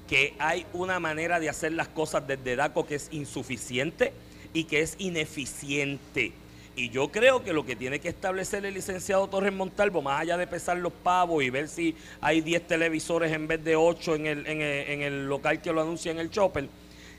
que 0.05 0.35
hay 0.37 0.65
una 0.73 0.99
manera 0.99 1.39
de 1.39 1.47
hacer 1.47 1.71
las 1.71 1.87
cosas 1.87 2.27
desde 2.27 2.57
DACO 2.57 2.85
que 2.85 2.95
es 2.95 3.07
insuficiente 3.13 4.11
y 4.53 4.65
que 4.65 4.81
es 4.81 4.95
ineficiente. 4.97 6.33
Y 6.75 6.89
yo 6.89 7.09
creo 7.09 7.43
que 7.43 7.53
lo 7.53 7.65
que 7.65 7.75
tiene 7.75 7.99
que 7.99 8.09
establecer 8.09 8.65
el 8.65 8.73
licenciado 8.73 9.27
Torres 9.27 9.53
Montalvo, 9.53 10.01
más 10.01 10.21
allá 10.21 10.37
de 10.37 10.47
pesar 10.47 10.77
los 10.77 10.91
pavos 10.91 11.43
y 11.43 11.51
ver 11.51 11.69
si 11.69 11.95
hay 12.19 12.41
10 12.41 12.67
televisores 12.67 13.31
en 13.31 13.47
vez 13.47 13.63
de 13.63 13.75
8 13.75 14.15
en 14.15 14.25
el, 14.25 14.47
en 14.47 15.01
el, 15.01 15.27
local 15.27 15.61
que 15.61 15.71
lo 15.71 15.81
anuncia 15.81 16.11
en 16.11 16.17
el 16.17 16.31
Chopper, 16.31 16.67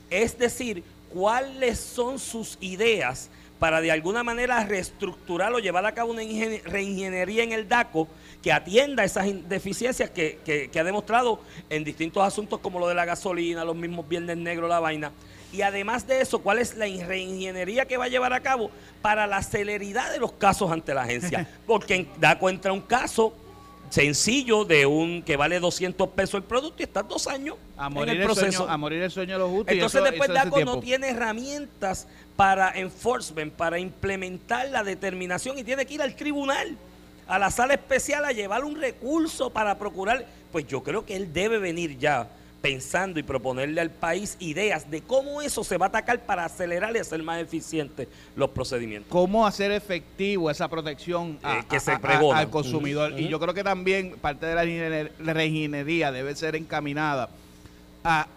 es 0.09 0.37
decir, 0.37 0.83
cuáles 1.13 1.79
son 1.79 2.19
sus 2.19 2.57
ideas 2.59 3.29
para 3.57 3.79
de 3.79 3.91
alguna 3.91 4.23
manera 4.23 4.65
reestructurar 4.65 5.53
o 5.53 5.59
llevar 5.59 5.85
a 5.85 5.93
cabo 5.93 6.11
una 6.11 6.21
reingeniería 6.65 7.43
en 7.43 7.53
el 7.53 7.69
DACO 7.69 8.09
que 8.43 8.51
atienda 8.51 9.05
esas 9.05 9.25
deficiencias 9.47 10.09
que, 10.09 10.37
que, 10.43 10.79
ha 10.79 10.83
demostrado 10.83 11.39
en 11.69 11.85
distintos 11.85 12.21
asuntos 12.21 12.59
como 12.59 12.79
lo 12.79 12.89
de 12.89 12.93
la 12.93 13.05
gasolina, 13.05 13.63
los 13.63 13.75
mismos 13.75 14.07
viernes 14.07 14.35
negros, 14.37 14.69
la 14.69 14.81
vaina. 14.81 15.11
Y 15.55 15.61
además 15.61 16.05
de 16.05 16.19
eso, 16.19 16.39
¿cuál 16.39 16.59
es 16.59 16.75
la 16.75 16.85
reingeniería 16.85 17.85
que 17.85 17.95
va 17.95 18.05
a 18.05 18.07
llevar 18.09 18.33
a 18.33 18.41
cabo 18.41 18.69
para 19.01 19.25
la 19.25 19.41
celeridad 19.41 20.11
de 20.11 20.19
los 20.19 20.33
casos 20.33 20.69
ante 20.69 20.93
la 20.93 21.03
agencia? 21.03 21.47
Porque 21.65 22.07
da 22.19 22.37
cuenta 22.37 22.73
un 22.73 22.81
caso 22.81 23.33
sencillo 23.89 24.65
de 24.65 24.85
un 24.85 25.23
que 25.23 25.37
vale 25.37 25.59
200 25.61 26.09
pesos 26.09 26.35
el 26.35 26.43
producto 26.43 26.81
y 26.81 26.83
está 26.83 27.03
dos 27.03 27.27
años 27.27 27.55
a 27.77 27.87
morir 27.89 28.15
en 28.15 28.21
el, 28.21 28.25
proceso. 28.25 28.67
a 28.67 28.75
morir 28.77 29.01
el 29.01 29.11
sueño 29.11 29.33
de 29.33 29.39
los 29.39 29.49
justos. 29.49 29.73
Entonces 29.73 30.03
después 30.03 30.33
DACO 30.33 30.65
no 30.65 30.79
tiene 30.79 31.11
herramientas 31.11 32.07
para 32.35 32.77
enforcement, 32.77 33.53
para 33.53 33.79
implementar 33.79 34.67
la 34.69 34.83
determinación 34.83 35.57
y 35.57 35.63
tiene 35.63 35.85
que 35.85 35.93
ir 35.93 36.01
al 36.01 36.15
tribunal, 36.15 36.75
a 37.27 37.39
la 37.39 37.49
sala 37.49 37.75
especial 37.75 38.25
a 38.25 38.33
llevar 38.33 38.65
un 38.65 38.75
recurso 38.75 39.51
para 39.51 39.77
procurar. 39.77 40.25
Pues 40.51 40.67
yo 40.67 40.83
creo 40.83 41.05
que 41.05 41.15
él 41.15 41.31
debe 41.31 41.59
venir 41.59 41.97
ya 41.97 42.27
pensando 42.65 43.19
y 43.19 43.23
proponerle 43.23 43.79
al 43.79 43.91
país 43.91 44.37
ideas 44.39 44.89
de 44.89 45.01
cómo 45.01 45.43
eso 45.43 45.63
se 45.63 45.77
va 45.77 45.85
a 45.85 45.89
atacar 45.89 46.25
para 46.25 46.45
acelerar 46.45 46.95
y 46.95 46.99
hacer 46.99 47.21
más 47.21 47.39
eficientes 47.39 48.07
los 48.35 48.49
procedimientos. 48.49 49.11
Cómo 49.11 49.45
hacer 49.45 49.71
efectivo 49.71 50.49
esa 50.49 50.67
protección 50.67 51.37
eh, 51.43 51.63
que 51.69 51.79
se 51.79 51.91
al 51.91 52.49
consumidor. 52.49 53.19
Y 53.19 53.27
yo 53.27 53.39
creo 53.39 53.53
que 53.53 53.63
también 53.63 54.15
parte 54.19 54.47
de 54.47 54.55
la 55.19 55.33
reingeniería 55.33 56.11
debe 56.11 56.35
ser 56.35 56.55
encaminada 56.55 57.29
a, 58.03 58.27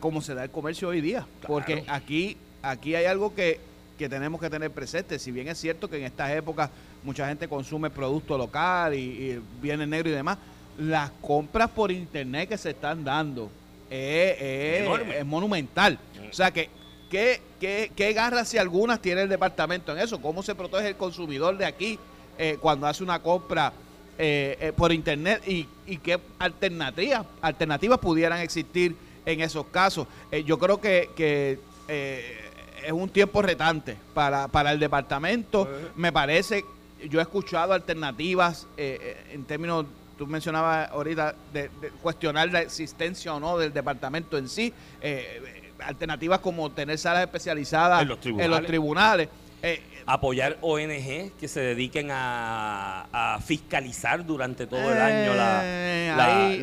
cómo 0.00 0.22
se 0.22 0.34
da 0.34 0.44
el 0.44 0.50
comercio 0.50 0.88
hoy 0.88 1.02
día. 1.02 1.26
Porque 1.46 1.84
aquí, 1.88 2.38
aquí 2.62 2.94
hay 2.94 3.04
algo 3.04 3.34
que, 3.34 3.60
que 3.98 4.08
tenemos 4.08 4.40
que 4.40 4.48
tener 4.48 4.70
presente. 4.70 5.18
Si 5.18 5.32
bien 5.32 5.48
es 5.48 5.58
cierto 5.58 5.90
que 5.90 5.98
en 5.98 6.04
estas 6.04 6.30
épocas 6.30 6.70
mucha 7.02 7.28
gente 7.28 7.46
consume 7.46 7.90
producto 7.90 8.38
local 8.38 8.94
y, 8.94 8.98
y 8.98 9.42
viene 9.60 9.86
negro 9.86 10.08
y 10.08 10.12
demás, 10.12 10.38
las 10.80 11.10
compras 11.20 11.70
por 11.70 11.92
internet 11.92 12.48
que 12.48 12.58
se 12.58 12.70
están 12.70 13.04
dando 13.04 13.50
es, 13.90 15.24
monumental. 15.26 15.98
O 16.28 16.32
sea 16.32 16.50
que, 16.50 16.70
¿qué, 17.10 17.40
qué, 17.60 17.92
qué 17.94 18.12
garras 18.12 18.48
si 18.48 18.58
algunas 18.58 19.00
tiene 19.02 19.22
el 19.22 19.28
departamento 19.28 19.92
en 19.92 19.98
eso? 19.98 20.20
¿Cómo 20.20 20.42
se 20.42 20.54
protege 20.54 20.88
el 20.88 20.96
consumidor 20.96 21.56
de 21.58 21.66
aquí 21.66 21.98
eh, 22.38 22.56
cuando 22.60 22.86
hace 22.86 23.02
una 23.02 23.20
compra 23.20 23.72
eh, 24.18 24.56
eh, 24.60 24.72
por 24.74 24.92
internet? 24.92 25.42
¿Y, 25.46 25.66
y 25.86 25.98
qué 25.98 26.18
alternativas, 26.38 27.26
alternativas 27.42 27.98
pudieran 27.98 28.40
existir 28.40 28.96
en 29.26 29.40
esos 29.42 29.66
casos? 29.66 30.06
yo 30.46 30.58
creo 30.58 30.80
que, 30.80 31.10
que 31.14 31.58
es 31.86 32.92
un 32.92 33.10
tiempo 33.10 33.42
retante 33.42 33.96
para, 34.14 34.48
para 34.48 34.72
el 34.72 34.80
departamento. 34.80 35.68
Me 35.96 36.10
parece, 36.10 36.64
yo 37.10 37.18
he 37.18 37.22
escuchado 37.22 37.74
alternativas 37.74 38.66
en 38.78 39.44
términos 39.44 39.84
tú 40.20 40.26
mencionabas 40.26 40.90
ahorita 40.90 41.34
de, 41.50 41.70
cuestionar 42.02 42.52
la 42.52 42.60
existencia 42.60 43.32
o 43.32 43.40
no 43.40 43.56
del 43.56 43.72
departamento 43.72 44.36
en 44.36 44.50
sí, 44.50 44.70
eh, 45.00 45.72
alternativas 45.78 46.40
como 46.40 46.70
tener 46.72 46.98
salas 46.98 47.22
especializadas 47.22 48.02
En 48.02 48.08
los 48.50 48.66
tribunales 48.66 49.30
eh, 49.62 49.82
apoyar 50.06 50.58
ONG 50.60 51.32
que 51.38 51.48
se 51.48 51.60
dediquen 51.60 52.08
a, 52.10 53.38
fiscalizar 53.44 54.24
durante 54.24 54.66
todo 54.66 54.92
el 54.92 54.98
año 54.98 55.34
la, 55.34 55.60
eh, 55.64 56.12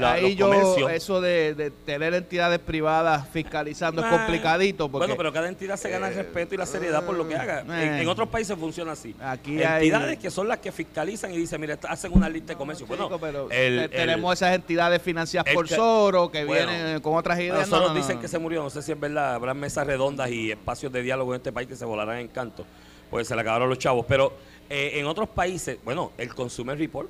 ahí, 0.03 0.35
yo 0.35 0.89
eso 0.89 1.21
de, 1.21 1.71
tener 1.85 2.13
entidades 2.13 2.59
privadas 2.59 3.27
fiscalizando 3.29 4.03
es 4.03 4.07
complicadito 4.07 4.89
bueno 4.89 5.15
pero 5.15 5.31
cada 5.31 5.47
entidad 5.47 5.77
se 5.77 5.89
gana 5.89 6.09
el 6.09 6.15
respeto 6.15 6.55
y 6.55 6.57
la 6.57 6.65
seriedad 6.65 7.03
por 7.03 7.15
lo 7.15 7.27
que 7.27 7.35
haga. 7.35 7.63
En, 7.99 8.07
otros 8.07 8.29
países 8.29 8.57
funciona 8.57 8.93
así. 8.93 9.15
Aquí 9.21 9.61
entidades 9.61 10.17
que 10.17 10.29
son 10.29 10.47
las 10.47 10.59
que 10.59 10.71
fiscalizan 10.71 11.33
y 11.33 11.37
dicen 11.37 11.59
mira 11.59 11.77
hacen 11.87 12.11
una 12.13 12.29
lista 12.29 12.53
de 12.53 12.57
comercio 12.57 12.85
bueno 12.85 13.09
pero 13.19 13.47
tenemos 13.47 14.33
esas 14.33 14.55
entidades 14.55 15.01
financiadas 15.01 15.53
por 15.53 15.67
Soro 15.67 16.31
que 16.31 16.45
vienen 16.45 16.99
con 17.01 17.15
otras 17.15 17.39
ideas. 17.39 17.69
Nosotros 17.69 17.95
dicen 17.95 18.19
que 18.19 18.27
se 18.27 18.39
murió. 18.39 18.63
No 18.63 18.69
sé 18.69 18.81
si 18.81 18.91
es 18.91 18.99
verdad 18.99 19.35
habrá 19.35 19.53
mesas 19.53 19.85
redondas 19.85 20.29
y 20.29 20.51
espacios 20.51 20.91
de 20.91 21.01
diálogo 21.01 21.33
en 21.33 21.37
este 21.37 21.51
país 21.51 21.67
que 21.67 21.75
se 21.75 21.85
volarán 21.85 22.17
en 22.17 22.27
canto 22.27 22.65
pues 23.09 23.27
se 23.27 23.35
le 23.35 23.41
acabaron 23.41 23.69
los 23.69 23.79
chavos. 23.79 24.05
Pero 24.07 24.33
eh, 24.69 24.93
en 24.95 25.05
otros 25.05 25.29
países, 25.29 25.77
bueno, 25.83 26.11
el 26.17 26.33
Consumer 26.33 26.77
Report, 26.77 27.09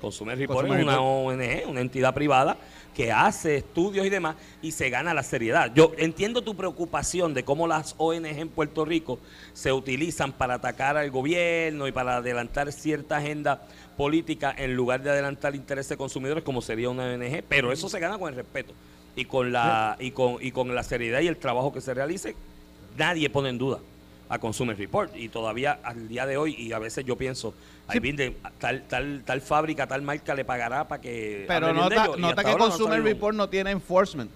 Consumer 0.00 0.36
Report 0.36 0.68
es 0.68 0.82
una 0.82 1.00
ONG, 1.00 1.68
una 1.68 1.80
entidad 1.80 2.12
privada 2.12 2.56
que 2.94 3.10
hace 3.10 3.56
estudios 3.56 4.04
y 4.04 4.10
demás 4.10 4.36
y 4.60 4.72
se 4.72 4.90
gana 4.90 5.14
la 5.14 5.22
seriedad. 5.22 5.72
Yo 5.74 5.92
entiendo 5.96 6.42
tu 6.42 6.54
preocupación 6.56 7.34
de 7.34 7.44
cómo 7.44 7.66
las 7.66 7.94
ONG 7.98 8.26
en 8.26 8.48
Puerto 8.48 8.84
Rico 8.84 9.18
se 9.54 9.72
utilizan 9.72 10.32
para 10.32 10.54
atacar 10.54 10.96
al 10.96 11.10
gobierno 11.10 11.86
y 11.86 11.92
para 11.92 12.16
adelantar 12.16 12.72
cierta 12.72 13.18
agenda 13.18 13.62
política 13.96 14.54
en 14.56 14.74
lugar 14.74 15.02
de 15.02 15.10
adelantar 15.10 15.54
intereses 15.54 15.90
de 15.90 15.96
consumidores 15.96 16.42
como 16.44 16.60
sería 16.60 16.90
una 16.90 17.04
ONG, 17.04 17.44
pero 17.48 17.72
eso 17.72 17.88
se 17.88 18.00
gana 18.00 18.18
con 18.18 18.28
el 18.28 18.34
respeto 18.34 18.74
y 19.14 19.24
con 19.26 19.52
la 19.52 19.96
y 20.00 20.10
con 20.10 20.36
y 20.40 20.50
con 20.50 20.74
la 20.74 20.82
seriedad 20.82 21.20
y 21.20 21.28
el 21.28 21.36
trabajo 21.36 21.72
que 21.72 21.80
se 21.80 21.94
realice, 21.94 22.34
nadie 22.96 23.30
pone 23.30 23.50
en 23.50 23.58
duda 23.58 23.78
a 24.32 24.38
Consumer 24.38 24.76
Report. 24.76 25.14
Y 25.14 25.28
todavía 25.28 25.78
al 25.82 26.08
día 26.08 26.24
de 26.24 26.38
hoy 26.38 26.54
y 26.58 26.72
a 26.72 26.78
veces 26.78 27.04
yo 27.04 27.16
pienso 27.16 27.52
ahí 27.86 27.98
viene 27.98 28.34
tal 28.58 28.84
tal 28.88 29.22
tal 29.26 29.40
fábrica 29.42 29.86
tal 29.86 30.00
marca 30.00 30.34
le 30.34 30.44
pagará 30.44 30.88
para 30.88 31.02
que 31.02 31.44
pero 31.46 31.72
nota, 31.74 32.08
nota 32.16 32.42
que 32.42 32.56
Consumer 32.56 33.02
Report 33.02 33.36
no 33.36 33.48
tiene 33.48 33.70
enforcement. 33.70 34.30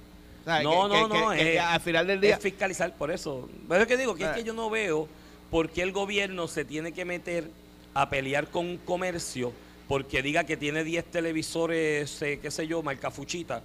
No 0.45 0.87
no 0.87 1.09
no 1.09 1.31
al 1.31 1.81
final 1.81 2.07
del 2.07 2.21
día 2.21 2.35
es 2.35 2.43
fiscalizar 2.43 2.95
por 2.95 3.11
eso. 3.11 3.49
Pero 3.69 3.83
es 3.83 3.89
que 3.89 3.97
digo 3.97 4.15
que 4.15 4.25
es 4.25 4.31
que 4.31 4.45
yo 4.45 4.53
no 4.53 4.69
veo 4.69 5.09
por 5.51 5.71
qué 5.71 5.83
el 5.83 5.93
gobierno 5.93 6.47
se 6.47 6.67
tiene 6.67 6.93
que 6.93 7.07
meter 7.07 7.51
a 7.95 8.11
pelear 8.11 8.49
con 8.49 8.67
un 8.67 8.77
comercio 8.77 9.53
porque 9.89 10.21
diga 10.21 10.45
que 10.45 10.59
tiene 10.59 10.85
10 10.85 11.07
televisores 11.07 12.21
eh, 12.21 12.39
qué 12.43 12.51
sé 12.51 12.67
yo 12.67 12.83
marca 12.83 13.11
fuchita 13.11 13.63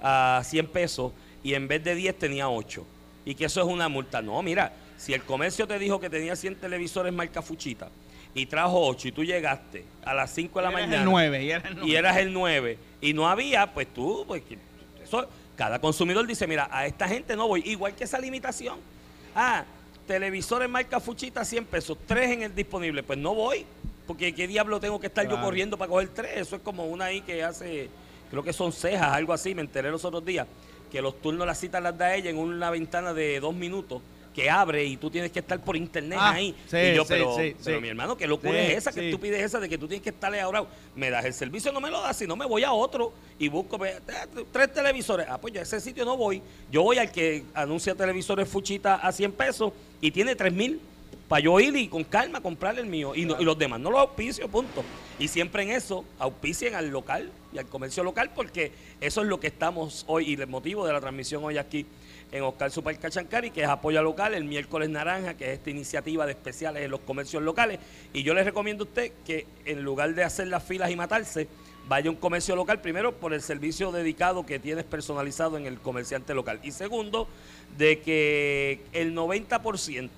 a 0.00 0.42
100 0.44 0.66
pesos 0.68 1.12
y 1.42 1.54
en 1.54 1.66
vez 1.66 1.82
de 1.82 1.96
10 1.96 2.18
tenía 2.18 2.48
8 2.48 2.86
y 3.24 3.34
que 3.34 3.46
eso 3.46 3.60
es 3.60 3.66
una 3.66 3.88
multa. 3.88 4.22
No 4.22 4.40
mira 4.42 4.72
si 5.02 5.12
el 5.12 5.22
comercio 5.24 5.66
te 5.66 5.80
dijo 5.80 5.98
que 5.98 6.08
tenía 6.08 6.36
100 6.36 6.56
televisores 6.56 7.12
marca 7.12 7.42
Fuchita 7.42 7.88
y 8.34 8.46
trajo 8.46 8.86
8 8.86 9.08
y 9.08 9.12
tú 9.12 9.24
llegaste 9.24 9.84
a 10.04 10.14
las 10.14 10.30
5 10.30 10.56
de 10.60 10.64
la 10.64 10.70
mañana 10.70 10.98
el 10.98 11.04
9, 11.04 11.60
y, 11.82 11.94
eras 11.96 12.18
el 12.18 12.32
9 12.32 12.78
y 13.00 13.12
no 13.12 13.28
había, 13.28 13.74
pues 13.74 13.92
tú, 13.92 14.24
pues 14.28 14.44
eso, 15.02 15.28
cada 15.56 15.80
consumidor 15.80 16.24
dice, 16.24 16.46
mira, 16.46 16.68
a 16.70 16.86
esta 16.86 17.08
gente 17.08 17.34
no 17.34 17.48
voy, 17.48 17.62
igual 17.66 17.96
que 17.96 18.04
esa 18.04 18.20
limitación. 18.20 18.78
Ah, 19.34 19.64
televisores 20.06 20.68
marca 20.68 21.00
Fuchita 21.00 21.44
100 21.44 21.64
pesos, 21.64 21.98
3 22.06 22.30
en 22.30 22.42
el 22.44 22.54
disponible, 22.54 23.02
pues 23.02 23.18
no 23.18 23.34
voy, 23.34 23.66
porque 24.06 24.32
qué 24.32 24.46
diablo 24.46 24.78
tengo 24.78 25.00
que 25.00 25.08
estar 25.08 25.28
yo 25.28 25.40
corriendo 25.40 25.76
para 25.76 25.88
coger 25.88 26.10
3, 26.10 26.30
eso 26.36 26.56
es 26.56 26.62
como 26.62 26.86
una 26.86 27.06
ahí 27.06 27.22
que 27.22 27.42
hace, 27.42 27.88
creo 28.30 28.44
que 28.44 28.52
son 28.52 28.72
cejas, 28.72 29.12
algo 29.12 29.32
así, 29.32 29.52
me 29.52 29.62
enteré 29.62 29.90
los 29.90 30.04
otros 30.04 30.24
días, 30.24 30.46
que 30.92 31.02
los 31.02 31.20
turnos 31.20 31.44
las 31.44 31.58
citas 31.58 31.82
las 31.82 31.98
da 31.98 32.14
ella 32.14 32.30
en 32.30 32.38
una 32.38 32.70
ventana 32.70 33.12
de 33.12 33.40
dos 33.40 33.52
minutos 33.52 34.00
que 34.34 34.48
abre 34.50 34.84
y 34.84 34.96
tú 34.96 35.10
tienes 35.10 35.30
que 35.30 35.40
estar 35.40 35.62
por 35.62 35.76
internet 35.76 36.18
ah, 36.20 36.32
ahí. 36.32 36.54
y 36.72 36.94
yo, 36.94 37.04
pero, 37.06 37.36
pero 37.64 37.80
mi 37.80 37.88
hermano, 37.88 38.16
¿qué 38.16 38.26
locura 38.26 38.60
es 38.60 38.78
esa? 38.78 38.92
¿Qué 38.92 39.08
estupidez 39.08 39.40
es 39.40 39.46
esa 39.46 39.60
de 39.60 39.68
que 39.68 39.78
tú 39.78 39.86
tienes 39.86 40.02
que 40.02 40.10
estarle 40.10 40.40
ahora? 40.40 40.64
Me 40.94 41.10
das 41.10 41.24
el 41.24 41.34
servicio, 41.34 41.72
no 41.72 41.80
me 41.80 41.90
lo 41.90 42.00
das, 42.00 42.16
si 42.16 42.26
no 42.26 42.36
me 42.36 42.46
voy 42.46 42.64
a 42.64 42.72
otro 42.72 43.12
y 43.38 43.48
busco 43.48 43.78
tres 44.50 44.72
televisores. 44.72 45.26
Ah, 45.28 45.38
pues 45.38 45.54
yo 45.54 45.60
a 45.60 45.62
ese 45.62 45.80
sitio 45.80 46.04
no 46.04 46.16
voy. 46.16 46.42
Yo 46.70 46.82
voy 46.82 46.98
al 46.98 47.10
que 47.10 47.44
anuncia 47.54 47.94
televisores 47.94 48.48
Fuchita 48.48 48.96
a 48.96 49.12
100 49.12 49.32
pesos 49.32 49.72
y 50.00 50.10
tiene 50.10 50.34
3 50.34 50.52
mil. 50.52 50.80
Para 51.28 51.40
yo 51.40 51.58
ir 51.60 51.74
y 51.76 51.88
con 51.88 52.04
calma 52.04 52.40
comprarle 52.40 52.80
el 52.82 52.86
mío. 52.86 53.14
Y, 53.14 53.24
no- 53.24 53.40
y 53.40 53.44
los 53.44 53.58
demás 53.58 53.80
no 53.80 53.90
los 53.90 54.00
auspicio, 54.00 54.48
punto. 54.48 54.82
Y 55.18 55.28
siempre 55.28 55.62
en 55.62 55.70
eso 55.70 56.04
auspicien 56.18 56.74
al 56.74 56.88
local 56.88 57.30
y 57.52 57.58
al 57.58 57.66
comercio 57.66 58.02
local 58.04 58.30
porque 58.34 58.72
eso 59.00 59.22
es 59.22 59.28
lo 59.28 59.38
que 59.40 59.46
estamos 59.46 60.04
hoy 60.08 60.30
y 60.30 60.34
el 60.34 60.46
motivo 60.46 60.86
de 60.86 60.92
la 60.92 61.00
transmisión 61.00 61.44
hoy 61.44 61.58
aquí 61.58 61.86
en 62.32 62.42
Oscar 62.42 62.70
Super 62.70 62.98
Cachancari, 62.98 63.50
que 63.50 63.62
es 63.62 63.68
apoyo 63.68 64.02
local, 64.02 64.32
el 64.34 64.44
miércoles 64.44 64.88
naranja, 64.88 65.34
que 65.34 65.44
es 65.52 65.58
esta 65.58 65.68
iniciativa 65.70 66.24
de 66.24 66.32
especiales 66.32 66.82
en 66.82 66.90
los 66.90 67.00
comercios 67.00 67.42
locales. 67.42 67.78
Y 68.14 68.22
yo 68.22 68.32
les 68.32 68.44
recomiendo 68.46 68.84
a 68.84 68.86
usted 68.86 69.12
que 69.26 69.46
en 69.66 69.82
lugar 69.82 70.14
de 70.14 70.24
hacer 70.24 70.48
las 70.48 70.62
filas 70.64 70.90
y 70.90 70.96
matarse, 70.96 71.46
vaya 71.88 72.08
a 72.08 72.10
un 72.10 72.16
comercio 72.16 72.56
local, 72.56 72.80
primero 72.80 73.12
por 73.12 73.34
el 73.34 73.42
servicio 73.42 73.92
dedicado 73.92 74.46
que 74.46 74.58
tienes 74.58 74.84
personalizado 74.84 75.58
en 75.58 75.66
el 75.66 75.78
comerciante 75.78 76.32
local. 76.32 76.58
Y 76.62 76.70
segundo, 76.72 77.28
de 77.76 78.00
que 78.00 78.80
el 78.94 79.14
90% 79.14 80.08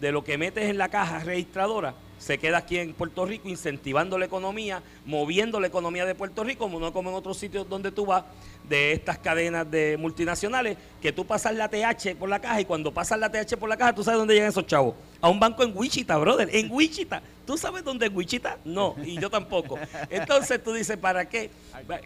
de 0.00 0.12
lo 0.12 0.24
que 0.24 0.38
metes 0.38 0.64
en 0.64 0.78
la 0.78 0.88
caja 0.88 1.20
registradora 1.20 1.94
se 2.20 2.36
queda 2.38 2.58
aquí 2.58 2.76
en 2.76 2.92
Puerto 2.92 3.24
Rico 3.24 3.48
incentivando 3.48 4.18
la 4.18 4.26
economía, 4.26 4.82
moviendo 5.06 5.58
la 5.58 5.68
economía 5.68 6.04
de 6.04 6.14
Puerto 6.14 6.44
Rico, 6.44 6.64
como 6.64 6.78
no 6.78 6.92
como 6.92 7.08
en 7.08 7.16
otros 7.16 7.38
sitios 7.38 7.66
donde 7.66 7.90
tú 7.90 8.04
vas, 8.04 8.24
de 8.68 8.92
estas 8.92 9.18
cadenas 9.18 9.68
de 9.68 9.96
multinacionales, 9.98 10.76
que 11.00 11.12
tú 11.12 11.24
pasas 11.24 11.54
la 11.54 11.68
TH 11.68 12.14
por 12.18 12.28
la 12.28 12.38
caja 12.38 12.60
y 12.60 12.66
cuando 12.66 12.92
pasas 12.92 13.18
la 13.18 13.30
TH 13.32 13.56
por 13.56 13.70
la 13.70 13.76
caja, 13.76 13.94
tú 13.94 14.04
sabes 14.04 14.18
dónde 14.18 14.34
llegan 14.34 14.50
esos 14.50 14.66
chavos. 14.66 14.94
A 15.22 15.30
un 15.30 15.40
banco 15.40 15.62
en 15.62 15.72
Wichita, 15.74 16.16
brother, 16.18 16.48
en 16.52 16.70
Wichita. 16.70 17.22
¿Tú 17.46 17.56
sabes 17.56 17.82
dónde 17.82 18.06
es 18.06 18.12
Wichita? 18.14 18.58
No, 18.64 18.94
y 19.02 19.18
yo 19.18 19.30
tampoco. 19.30 19.78
Entonces 20.10 20.62
tú 20.62 20.74
dices, 20.74 20.98
¿para 20.98 21.26
qué 21.28 21.50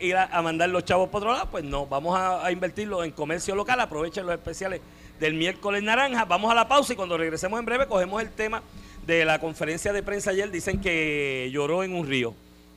ir 0.01 0.17
a, 0.17 0.41
mandar 0.41 0.71
los 0.71 0.85
chavos 0.85 1.09
por 1.09 1.23
otro 1.23 1.33
lado? 1.33 1.51
Pues 1.51 1.65
no, 1.65 1.87
vamos 1.87 2.17
a, 2.17 2.47
a 2.47 2.53
invertirlo 2.53 3.03
en 3.03 3.11
comercio 3.11 3.55
local, 3.57 3.81
aprovechen 3.81 4.25
los 4.25 4.35
especiales 4.37 4.81
del 5.21 5.35
miércoles 5.35 5.83
naranja. 5.83 6.25
Vamos 6.25 6.51
a 6.51 6.55
la 6.55 6.69
pausa 6.69 6.93
y 6.93 6.97
cuando 6.97 7.17
regresemos 7.17 7.59
en 7.59 7.65
breve 7.67 7.87
cogemos 7.87 8.21
el 8.23 8.31
tema 8.31 8.63
de 9.07 9.25
la 9.25 9.39
conferencia 9.39 9.93
de 9.93 10.03
prensa 10.03 10.31
ayer. 10.31 10.51
Dicen 10.51 10.81
que 10.81 11.49
lloró 11.53 11.85
en 11.85 11.95
un 11.95 12.07
río, 12.07 12.35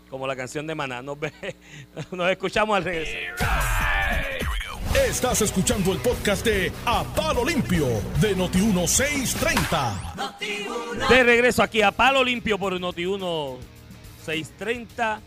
como 0.09 0.27
la 0.27 0.35
canción 0.35 0.67
de 0.67 0.75
Maná. 0.75 1.01
Nos, 1.01 1.19
ve- 1.19 1.33
nos 2.11 2.29
escuchamos 2.31 2.75
al 2.77 2.83
regresar. 2.83 3.17
Estás 5.07 5.41
escuchando 5.41 5.93
el 5.93 5.99
podcast 5.99 6.45
de 6.45 6.71
A 6.85 7.03
Palo 7.03 7.45
Limpio 7.45 7.87
de 8.19 8.35
Noti1630. 8.35 11.07
De 11.09 11.23
regreso 11.23 11.63
aquí 11.63 11.81
a 11.81 11.91
Palo 11.91 12.23
Limpio 12.23 12.57
por 12.57 12.73
Noti1 12.73 13.57
630, 14.25 15.21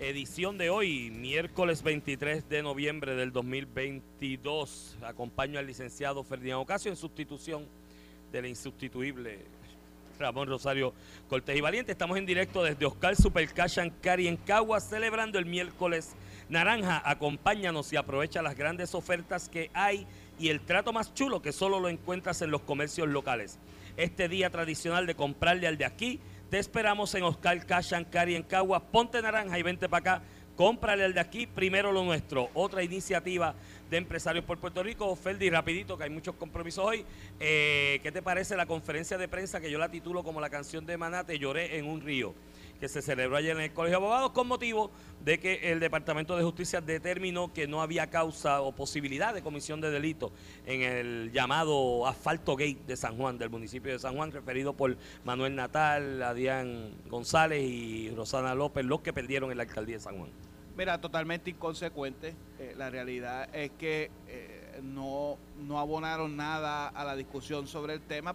edición 0.00 0.56
de 0.56 0.70
hoy, 0.70 1.10
miércoles 1.10 1.82
23 1.82 2.48
de 2.48 2.62
noviembre 2.62 3.14
del 3.14 3.32
2022. 3.32 4.96
Acompaño 5.02 5.58
al 5.58 5.66
licenciado 5.66 6.24
Ferdinand 6.24 6.62
Ocasio 6.62 6.90
en 6.90 6.96
sustitución 6.96 7.66
del 8.32 8.46
insustituible 8.46 9.40
Ramón 10.18 10.48
Rosario 10.48 10.94
Cortés 11.28 11.54
y 11.54 11.60
Valiente. 11.60 11.92
Estamos 11.92 12.16
en 12.16 12.24
directo 12.24 12.62
desde 12.62 12.86
Oscar 12.86 13.14
Super 13.14 13.46
Cash 13.52 13.78
and 13.78 13.92
Carry 14.00 14.26
en 14.26 14.38
Caguas, 14.38 14.88
celebrando 14.88 15.38
el 15.38 15.44
miércoles 15.44 16.14
naranja. 16.48 17.02
Acompáñanos 17.04 17.92
y 17.92 17.96
aprovecha 17.96 18.40
las 18.40 18.56
grandes 18.56 18.94
ofertas 18.94 19.50
que 19.50 19.70
hay 19.74 20.06
y 20.38 20.48
el 20.48 20.60
trato 20.60 20.94
más 20.94 21.12
chulo 21.12 21.42
que 21.42 21.52
solo 21.52 21.78
lo 21.78 21.90
encuentras 21.90 22.40
en 22.40 22.50
los 22.50 22.62
comercios 22.62 23.06
locales. 23.06 23.58
Este 23.98 24.30
día 24.30 24.48
tradicional 24.48 25.06
de 25.06 25.14
comprarle 25.14 25.66
al 25.66 25.76
de 25.76 25.84
aquí, 25.84 26.20
te 26.50 26.58
esperamos 26.58 27.14
en 27.14 27.22
Oscar 27.22 27.64
Cash 27.64 27.94
and 27.94 28.10
Carry 28.10 28.34
en. 28.34 28.82
Ponte 28.90 29.22
naranja 29.22 29.56
y 29.56 29.62
vente 29.62 29.88
para 29.88 30.14
acá. 30.16 30.24
Cómprale 30.56 31.04
al 31.04 31.14
de 31.14 31.20
aquí, 31.20 31.46
primero 31.46 31.92
lo 31.92 32.02
nuestro. 32.02 32.50
Otra 32.54 32.82
iniciativa 32.82 33.54
de 33.88 33.96
empresarios 33.96 34.44
por 34.44 34.58
Puerto 34.58 34.82
Rico. 34.82 35.14
Ferdi, 35.14 35.48
rapidito, 35.48 35.96
que 35.96 36.04
hay 36.04 36.10
muchos 36.10 36.34
compromisos 36.34 36.84
hoy. 36.84 37.04
Eh, 37.38 38.00
¿Qué 38.02 38.10
te 38.10 38.20
parece 38.20 38.56
la 38.56 38.66
conferencia 38.66 39.16
de 39.16 39.28
prensa 39.28 39.60
que 39.60 39.70
yo 39.70 39.78
la 39.78 39.90
titulo 39.90 40.24
como 40.24 40.40
la 40.40 40.50
canción 40.50 40.84
de 40.84 40.98
Maná, 40.98 41.24
Te 41.24 41.38
lloré 41.38 41.78
en 41.78 41.86
un 41.86 42.00
río? 42.00 42.34
Que 42.80 42.88
se 42.88 43.02
celebró 43.02 43.36
ayer 43.36 43.54
en 43.56 43.62
el 43.62 43.72
Colegio 43.72 44.00
de 44.00 44.04
Abogados 44.04 44.30
con 44.30 44.48
motivo 44.48 44.90
de 45.22 45.38
que 45.38 45.70
el 45.70 45.80
Departamento 45.80 46.36
de 46.36 46.42
Justicia 46.42 46.80
determinó 46.80 47.52
que 47.52 47.68
no 47.68 47.82
había 47.82 48.08
causa 48.08 48.62
o 48.62 48.72
posibilidad 48.72 49.34
de 49.34 49.42
comisión 49.42 49.80
de 49.80 49.90
delito 49.90 50.32
en 50.66 50.80
el 50.82 51.30
llamado 51.32 52.06
asfalto 52.06 52.56
gate 52.56 52.80
de 52.86 52.96
San 52.96 53.16
Juan, 53.16 53.36
del 53.36 53.50
municipio 53.50 53.92
de 53.92 53.98
San 53.98 54.16
Juan, 54.16 54.32
referido 54.32 54.72
por 54.72 54.96
Manuel 55.24 55.54
Natal, 55.54 56.22
Adrián 56.22 56.94
González 57.08 57.62
y 57.62 58.10
Rosana 58.10 58.54
López, 58.54 58.84
los 58.84 59.02
que 59.02 59.12
perdieron 59.12 59.50
en 59.50 59.58
la 59.58 59.64
alcaldía 59.64 59.96
de 59.96 60.00
San 60.02 60.16
Juan. 60.16 60.30
Mira, 60.76 60.98
totalmente 60.98 61.50
inconsecuente. 61.50 62.34
Eh, 62.58 62.74
la 62.78 62.88
realidad 62.88 63.54
es 63.54 63.72
que 63.72 64.10
eh, 64.28 64.80
no, 64.82 65.36
no 65.58 65.78
abonaron 65.78 66.36
nada 66.36 66.88
a 66.88 67.04
la 67.04 67.16
discusión 67.16 67.66
sobre 67.66 67.92
el 67.92 68.00
tema, 68.00 68.34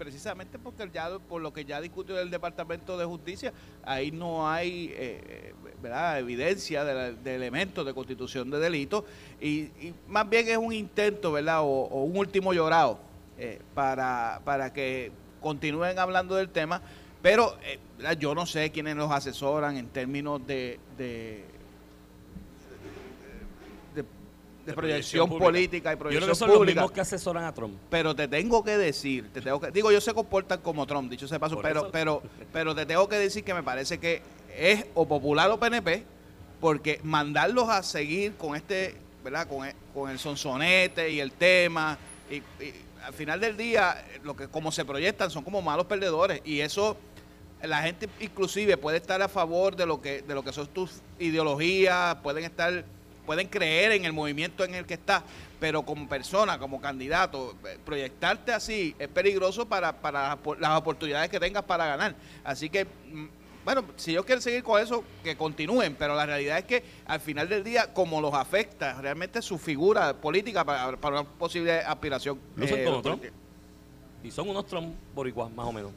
precisamente 0.00 0.58
porque 0.58 0.88
ya 0.90 1.10
por 1.18 1.42
lo 1.42 1.52
que 1.52 1.66
ya 1.66 1.78
discutió 1.78 2.18
el 2.18 2.30
Departamento 2.30 2.96
de 2.96 3.04
Justicia, 3.04 3.52
ahí 3.84 4.10
no 4.10 4.48
hay 4.48 4.90
eh, 4.94 5.52
¿verdad? 5.82 6.18
evidencia 6.18 6.86
de, 6.86 7.34
elementos 7.34 7.84
de 7.84 7.92
constitución 7.92 8.50
de 8.50 8.58
delito 8.60 9.04
y, 9.42 9.68
más 10.08 10.26
bien 10.26 10.48
es 10.48 10.56
un 10.56 10.72
intento, 10.72 11.32
¿verdad? 11.32 11.60
O, 11.60 12.02
un 12.02 12.16
último 12.16 12.54
llorado 12.54 12.98
eh, 13.38 13.60
para, 13.74 14.40
para 14.42 14.72
que 14.72 15.12
continúen 15.42 15.98
hablando 15.98 16.34
del 16.34 16.48
tema, 16.48 16.80
pero 17.20 17.58
eh, 17.62 17.78
yo 18.18 18.34
no 18.34 18.46
sé 18.46 18.70
quiénes 18.70 18.96
los 18.96 19.10
asesoran 19.12 19.76
en 19.76 19.88
términos 19.88 20.40
de- 20.46 20.80
de 24.66 24.72
proyección 24.74 25.28
política 25.28 25.90
y 25.90 25.94
Yo 25.94 25.98
creo 25.98 25.98
proyección 25.98 26.30
que 26.30 26.34
son 26.36 26.48
los 26.48 26.56
pública. 26.58 26.80
mismos 26.80 26.92
que 26.92 27.00
asesoran 27.00 27.44
a 27.44 27.52
Trump. 27.54 27.76
Pero 27.88 28.14
te 28.14 28.28
tengo 28.28 28.62
que 28.62 28.76
decir, 28.76 29.30
te 29.32 29.40
tengo 29.40 29.60
que, 29.60 29.70
digo, 29.70 29.90
ellos 29.90 30.04
se 30.04 30.12
comportan 30.14 30.60
como 30.60 30.86
Trump, 30.86 31.10
dicho 31.10 31.26
sea 31.26 31.38
paso, 31.38 31.54
Por 31.56 31.64
pero, 31.64 31.80
eso. 31.80 31.90
pero, 31.90 32.22
pero 32.52 32.74
te 32.74 32.86
tengo 32.86 33.08
que 33.08 33.16
decir 33.16 33.42
que 33.44 33.54
me 33.54 33.62
parece 33.62 33.98
que 33.98 34.22
es 34.56 34.84
o 34.94 35.06
popular 35.06 35.50
o 35.50 35.58
PNP, 35.58 36.04
porque 36.60 37.00
mandarlos 37.02 37.68
a 37.68 37.82
seguir 37.82 38.34
con 38.34 38.54
este, 38.54 38.96
¿verdad? 39.24 39.48
Con 39.48 39.66
el, 39.66 39.74
con 39.94 40.10
el 40.10 40.18
sonsonete 40.18 41.10
y 41.10 41.20
el 41.20 41.32
tema, 41.32 41.96
y, 42.30 42.36
y 42.62 42.74
al 43.04 43.14
final 43.14 43.40
del 43.40 43.56
día, 43.56 44.04
lo 44.22 44.36
que 44.36 44.48
como 44.48 44.70
se 44.72 44.84
proyectan 44.84 45.30
son 45.30 45.42
como 45.42 45.62
malos 45.62 45.86
perdedores, 45.86 46.42
y 46.44 46.60
eso 46.60 46.96
la 47.62 47.82
gente 47.82 48.08
inclusive 48.20 48.76
puede 48.76 48.98
estar 48.98 49.20
a 49.22 49.28
favor 49.28 49.76
de 49.76 49.84
lo 49.86 50.00
que 50.00 50.22
de 50.22 50.34
lo 50.34 50.42
que 50.42 50.52
son 50.52 50.66
tus 50.68 51.00
ideologías, 51.18 52.16
pueden 52.16 52.44
estar 52.44 52.84
pueden 53.26 53.46
creer 53.48 53.92
en 53.92 54.04
el 54.04 54.12
movimiento 54.12 54.64
en 54.64 54.74
el 54.74 54.86
que 54.86 54.94
estás, 54.94 55.22
pero 55.58 55.82
como 55.82 56.08
persona, 56.08 56.58
como 56.58 56.80
candidato, 56.80 57.54
eh, 57.66 57.78
proyectarte 57.84 58.52
así 58.52 58.94
es 58.98 59.08
peligroso 59.08 59.66
para, 59.68 59.92
para 59.92 60.28
las 60.28 60.38
opor- 60.38 60.58
las 60.58 60.78
oportunidades 60.78 61.28
que 61.30 61.38
tengas 61.38 61.62
para 61.64 61.86
ganar. 61.86 62.14
Así 62.44 62.68
que, 62.70 62.84
mm, 62.84 63.26
bueno, 63.64 63.84
si 63.96 64.12
ellos 64.12 64.24
quieren 64.24 64.40
seguir 64.42 64.62
con 64.62 64.80
eso, 64.82 65.04
que 65.22 65.36
continúen, 65.36 65.94
pero 65.98 66.14
la 66.14 66.24
realidad 66.24 66.58
es 66.58 66.64
que 66.64 66.82
al 67.06 67.20
final 67.20 67.48
del 67.48 67.62
día, 67.62 67.92
como 67.92 68.20
los 68.20 68.32
afecta 68.34 69.00
realmente 69.00 69.42
su 69.42 69.58
figura 69.58 70.14
política 70.14 70.64
para, 70.64 70.96
para 70.96 71.20
una 71.20 71.28
posible 71.30 71.78
aspiración. 71.80 72.38
Lucen 72.56 72.80
eh, 72.80 72.84
como 72.84 73.02
Trump. 73.02 73.24
Y 74.24 74.30
son 74.30 74.48
unos 74.48 74.66
Trump 74.66 74.94
boricuas, 75.14 75.50
más 75.52 75.66
o 75.66 75.72
menos. 75.72 75.92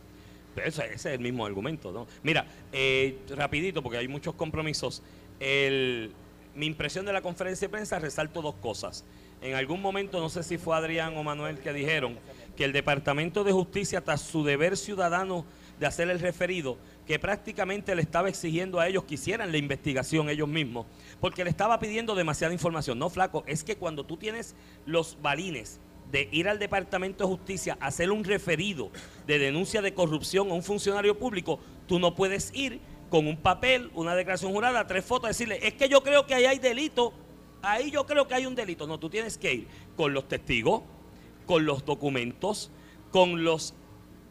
Pero 0.56 0.68
ese, 0.68 0.84
ese 0.86 0.94
es 0.94 1.06
el 1.06 1.20
mismo 1.20 1.46
argumento, 1.46 1.92
¿no? 1.92 2.06
Mira, 2.22 2.46
eh, 2.72 3.18
rapidito, 3.30 3.82
porque 3.82 3.98
hay 3.98 4.08
muchos 4.08 4.36
compromisos. 4.36 5.02
El, 5.40 6.14
mi 6.56 6.66
impresión 6.66 7.06
de 7.06 7.14
la 7.14 7.22
conferencia 7.22 7.68
de 7.68 7.72
prensa 7.72 8.00
resalto 8.00 8.42
dos 8.42 8.56
cosas. 8.56 9.04
En 9.42 9.56
algún 9.56 9.82
momento, 9.82 10.20
no 10.20 10.30
sé 10.30 10.44
si 10.44 10.58
fue 10.58 10.76
Adrián 10.76 11.18
o 11.18 11.24
Manuel 11.24 11.60
que 11.60 11.74
dijeron 11.74 12.18
que 12.56 12.64
el 12.66 12.72
Departamento 12.72 13.44
de 13.44 13.52
Justicia, 13.52 14.02
tras 14.02 14.22
su 14.22 14.44
deber 14.44 14.78
ciudadano 14.78 15.46
de 15.80 15.88
hacer 15.88 16.10
el 16.10 16.20
referido, 16.20 16.78
que 17.06 17.20
prácticamente 17.20 17.96
le 17.96 18.02
estaba 18.02 18.30
exigiendo 18.30 18.80
a 18.80 18.88
ellos 18.88 19.04
que 19.04 19.16
hicieran 19.16 19.52
la 19.52 19.58
investigación 19.58 20.30
ellos 20.30 20.48
mismos, 20.48 20.86
porque 21.20 21.44
le 21.44 21.50
estaba 21.50 21.80
pidiendo 21.80 22.16
demasiada 22.16 22.54
información. 22.54 23.00
No, 23.00 23.10
flaco, 23.10 23.44
es 23.48 23.64
que 23.64 23.76
cuando 23.76 24.06
tú 24.06 24.16
tienes 24.18 24.56
los 24.86 25.18
balines 25.22 25.80
de 26.12 26.30
ir 26.32 26.48
al 26.48 26.60
Departamento 26.60 27.24
de 27.24 27.30
Justicia 27.30 27.78
a 27.82 27.88
hacer 27.88 28.12
un 28.12 28.24
referido 28.24 28.92
de 29.26 29.40
denuncia 29.40 29.82
de 29.82 29.94
corrupción 29.94 30.52
a 30.52 30.54
un 30.54 30.64
funcionario 30.64 31.18
público, 31.18 31.60
tú 31.88 32.00
no 32.00 32.16
puedes 32.16 32.52
ir 32.54 32.80
con 33.14 33.28
un 33.28 33.38
papel, 33.38 33.92
una 33.94 34.16
declaración 34.16 34.52
jurada, 34.54 34.88
tres 34.88 35.06
fotos, 35.06 35.28
decirle, 35.28 35.60
es 35.62 35.76
que 35.76 35.88
yo 35.88 36.02
creo 36.02 36.26
que 36.26 36.34
ahí 36.34 36.46
hay 36.46 36.58
delito, 36.58 37.14
ahí 37.62 37.92
yo 37.92 38.08
creo 38.08 38.28
que 38.28 38.34
hay 38.34 38.48
un 38.48 38.56
delito. 38.56 38.88
No, 38.88 38.98
tú 38.98 39.08
tienes 39.08 39.38
que 39.38 39.54
ir 39.54 39.68
con 39.96 40.16
los 40.16 40.28
testigos, 40.28 40.82
con 41.46 41.64
los 41.64 41.86
documentos, 41.86 42.72
con 43.12 43.44
los 43.44 43.76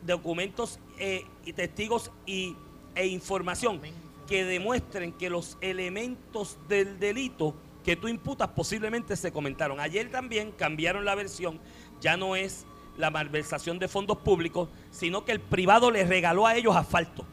documentos 0.05 0.81
eh, 0.99 1.25
y 1.45 1.53
testigos 1.53 2.11
y, 2.27 2.57
e 2.97 3.07
información 3.07 3.81
que 4.27 4.45
demuestren 4.45 5.13
que 5.13 5.31
los 5.31 5.59
elementos 5.61 6.59
del 6.67 6.99
delito 6.99 7.55
que 7.85 7.95
tú 7.95 8.09
imputas 8.09 8.49
posiblemente 8.49 9.15
se 9.15 9.31
comentaron. 9.31 9.79
Ayer 9.79 10.11
también 10.11 10.51
cambiaron 10.51 11.05
la 11.05 11.15
versión, 11.15 11.61
ya 12.01 12.17
no 12.17 12.35
es 12.35 12.67
la 12.99 13.13
malversación 13.13 13.79
de 13.79 13.87
fondos 13.87 14.19
públicos, 14.19 14.69
sino 14.91 15.25
que 15.25 15.31
el 15.31 15.39
privado 15.39 15.93
les 15.93 16.09
regaló 16.09 16.49
a 16.49 16.57
ellos 16.57 16.75
asfalto. 16.75 17.25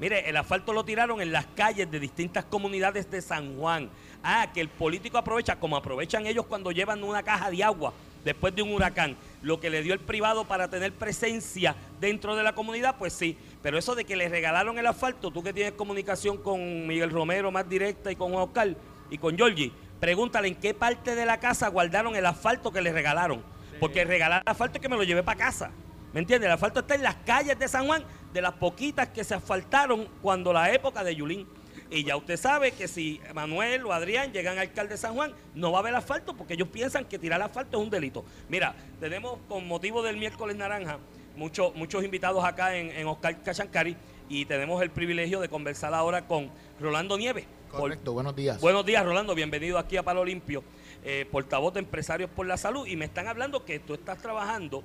Mire, 0.00 0.30
el 0.30 0.36
asfalto 0.38 0.72
lo 0.72 0.82
tiraron 0.82 1.20
en 1.20 1.30
las 1.30 1.44
calles 1.54 1.90
de 1.90 2.00
distintas 2.00 2.46
comunidades 2.46 3.10
de 3.10 3.20
San 3.20 3.58
Juan. 3.58 3.90
Ah, 4.22 4.48
que 4.52 4.62
el 4.62 4.70
político 4.70 5.18
aprovecha, 5.18 5.60
como 5.60 5.76
aprovechan 5.76 6.26
ellos 6.26 6.46
cuando 6.46 6.72
llevan 6.72 7.04
una 7.04 7.22
caja 7.22 7.50
de 7.50 7.62
agua 7.62 7.92
después 8.24 8.54
de 8.54 8.62
un 8.62 8.72
huracán. 8.72 9.16
lo 9.42 9.60
que 9.60 9.68
le 9.68 9.82
dio 9.82 9.92
el 9.92 10.00
privado 10.00 10.46
para 10.46 10.68
tener 10.68 10.92
presencia 10.92 11.76
dentro 12.00 12.34
de 12.34 12.42
la 12.42 12.54
comunidad, 12.54 12.96
pues 12.98 13.12
sí. 13.12 13.36
Pero 13.62 13.76
eso 13.76 13.94
de 13.94 14.06
que 14.06 14.16
le 14.16 14.30
regalaron 14.30 14.78
el 14.78 14.86
asfalto, 14.86 15.30
tú 15.30 15.42
que 15.42 15.52
tienes 15.52 15.72
comunicación 15.72 16.38
con 16.38 16.86
Miguel 16.86 17.10
Romero 17.10 17.50
más 17.50 17.68
directa 17.68 18.10
y 18.10 18.16
con 18.16 18.34
Oscar 18.34 18.74
y 19.10 19.18
con 19.18 19.36
Georgie, 19.36 19.70
pregúntale 19.98 20.48
en 20.48 20.54
qué 20.54 20.72
parte 20.72 21.14
de 21.14 21.26
la 21.26 21.40
casa 21.40 21.68
guardaron 21.68 22.16
el 22.16 22.24
asfalto 22.24 22.72
que 22.72 22.80
le 22.80 22.90
regalaron. 22.90 23.42
Porque 23.78 24.04
regalar 24.04 24.42
asfalto 24.46 24.78
es 24.78 24.82
que 24.82 24.88
me 24.88 24.96
lo 24.96 25.04
llevé 25.04 25.22
para 25.22 25.38
casa. 25.38 25.70
¿Me 26.12 26.20
entiendes? 26.20 26.48
El 26.48 26.52
asfalto 26.52 26.80
está 26.80 26.96
en 26.96 27.02
las 27.02 27.16
calles 27.24 27.58
de 27.58 27.68
San 27.68 27.86
Juan, 27.86 28.04
de 28.32 28.42
las 28.42 28.54
poquitas 28.54 29.08
que 29.08 29.22
se 29.22 29.34
asfaltaron 29.34 30.08
cuando 30.20 30.52
la 30.52 30.72
época 30.72 31.04
de 31.04 31.14
Yulín. 31.14 31.46
Y 31.88 32.04
ya 32.04 32.16
usted 32.16 32.36
sabe 32.36 32.72
que 32.72 32.88
si 32.88 33.20
Manuel 33.34 33.84
o 33.84 33.92
Adrián 33.92 34.32
llegan 34.32 34.54
al 34.54 34.68
alcalde 34.68 34.94
de 34.94 34.98
San 34.98 35.14
Juan, 35.14 35.32
no 35.54 35.72
va 35.72 35.78
a 35.78 35.80
haber 35.80 35.94
asfalto 35.94 36.34
porque 36.36 36.54
ellos 36.54 36.68
piensan 36.68 37.04
que 37.04 37.18
tirar 37.18 37.40
asfalto 37.42 37.78
es 37.78 37.84
un 37.84 37.90
delito. 37.90 38.24
Mira, 38.48 38.74
tenemos 38.98 39.38
con 39.48 39.66
motivo 39.66 40.02
del 40.02 40.16
miércoles 40.16 40.56
naranja 40.56 40.98
muchos 41.36 41.74
muchos 41.74 42.04
invitados 42.04 42.44
acá 42.44 42.76
en, 42.76 42.90
en 42.90 43.06
Oscar 43.06 43.42
Cachancari 43.42 43.96
y 44.28 44.44
tenemos 44.44 44.82
el 44.82 44.90
privilegio 44.90 45.40
de 45.40 45.48
conversar 45.48 45.94
ahora 45.94 46.26
con 46.26 46.50
Rolando 46.80 47.16
Nieves. 47.18 47.46
Correcto, 47.70 48.12
buenos 48.12 48.34
días. 48.34 48.60
Buenos 48.60 48.84
días, 48.84 49.04
Rolando. 49.04 49.34
Bienvenido 49.34 49.78
aquí 49.78 49.96
a 49.96 50.02
Palo 50.02 50.24
Limpio, 50.24 50.64
eh, 51.04 51.26
portavoz 51.30 51.74
de 51.74 51.80
Empresarios 51.80 52.30
por 52.30 52.46
la 52.46 52.56
Salud. 52.56 52.86
Y 52.86 52.96
me 52.96 53.04
están 53.04 53.28
hablando 53.28 53.64
que 53.64 53.78
tú 53.78 53.94
estás 53.94 54.18
trabajando 54.18 54.82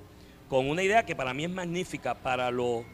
con 0.48 0.68
una 0.68 0.82
idea 0.82 1.04
que 1.04 1.16
para 1.16 1.34
mí 1.34 1.44
es 1.44 1.50
magnífica 1.50 2.14
para 2.14 2.50
los 2.50 2.84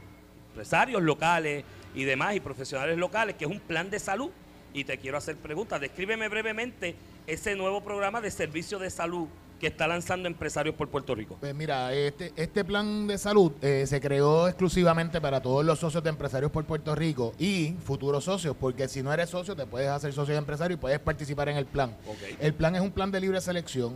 empresarios 0.51 1.03
locales 1.03 1.65
y 1.95 2.05
demás 2.05 2.35
y 2.37 2.41
profesionales 2.41 2.97
locales, 2.99 3.37
que 3.37 3.45
es 3.45 3.51
un 3.51 3.61
plan 3.61 3.91
de 3.91 3.99
salud. 3.99 4.31
Y 4.75 4.85
te 4.85 4.97
quiero 4.99 5.19
hacer 5.19 5.37
preguntas. 5.37 5.81
Descríbeme 5.81 6.29
brevemente 6.29 6.95
ese 7.27 7.55
nuevo 7.55 7.83
programa 7.83 8.21
de 8.21 8.31
servicio 8.31 8.79
de 8.79 8.89
salud 8.89 9.29
que 9.63 9.69
está 9.69 9.87
lanzando 9.87 10.27
Empresarios 10.27 10.75
por 10.75 10.89
Puerto 10.89 11.15
Rico. 11.15 11.37
Pues 11.39 11.55
mira, 11.55 11.95
este, 11.95 12.33
este 12.35 12.65
plan 12.65 13.07
de 13.07 13.17
salud 13.17 13.53
eh, 13.63 13.85
se 13.87 14.01
creó 14.01 14.49
exclusivamente 14.49 15.21
para 15.21 15.41
todos 15.41 15.65
los 15.65 15.79
socios 15.79 16.03
de 16.03 16.11
Empresarios 16.11 16.51
por 16.51 16.65
Puerto 16.65 16.97
Rico 16.97 17.33
y 17.39 17.77
futuros 17.85 18.25
socios, 18.25 18.57
porque 18.59 18.89
si 18.89 19.05
no 19.05 19.13
eres 19.13 19.31
socio 19.31 19.55
te 19.55 19.65
puedes 19.65 19.89
hacer 19.89 20.13
socio 20.13 20.35
de 20.35 20.39
empresario 20.39 20.75
y 20.75 20.81
puedes 20.81 20.99
participar 20.99 21.49
en 21.49 21.59
el 21.59 21.67
plan. 21.67 21.97
El 22.41 22.55
plan 22.55 22.75
es 22.75 22.81
un 22.81 22.91
plan 22.91 23.13
de 23.13 23.21
libre 23.21 23.41
selección 23.41 23.95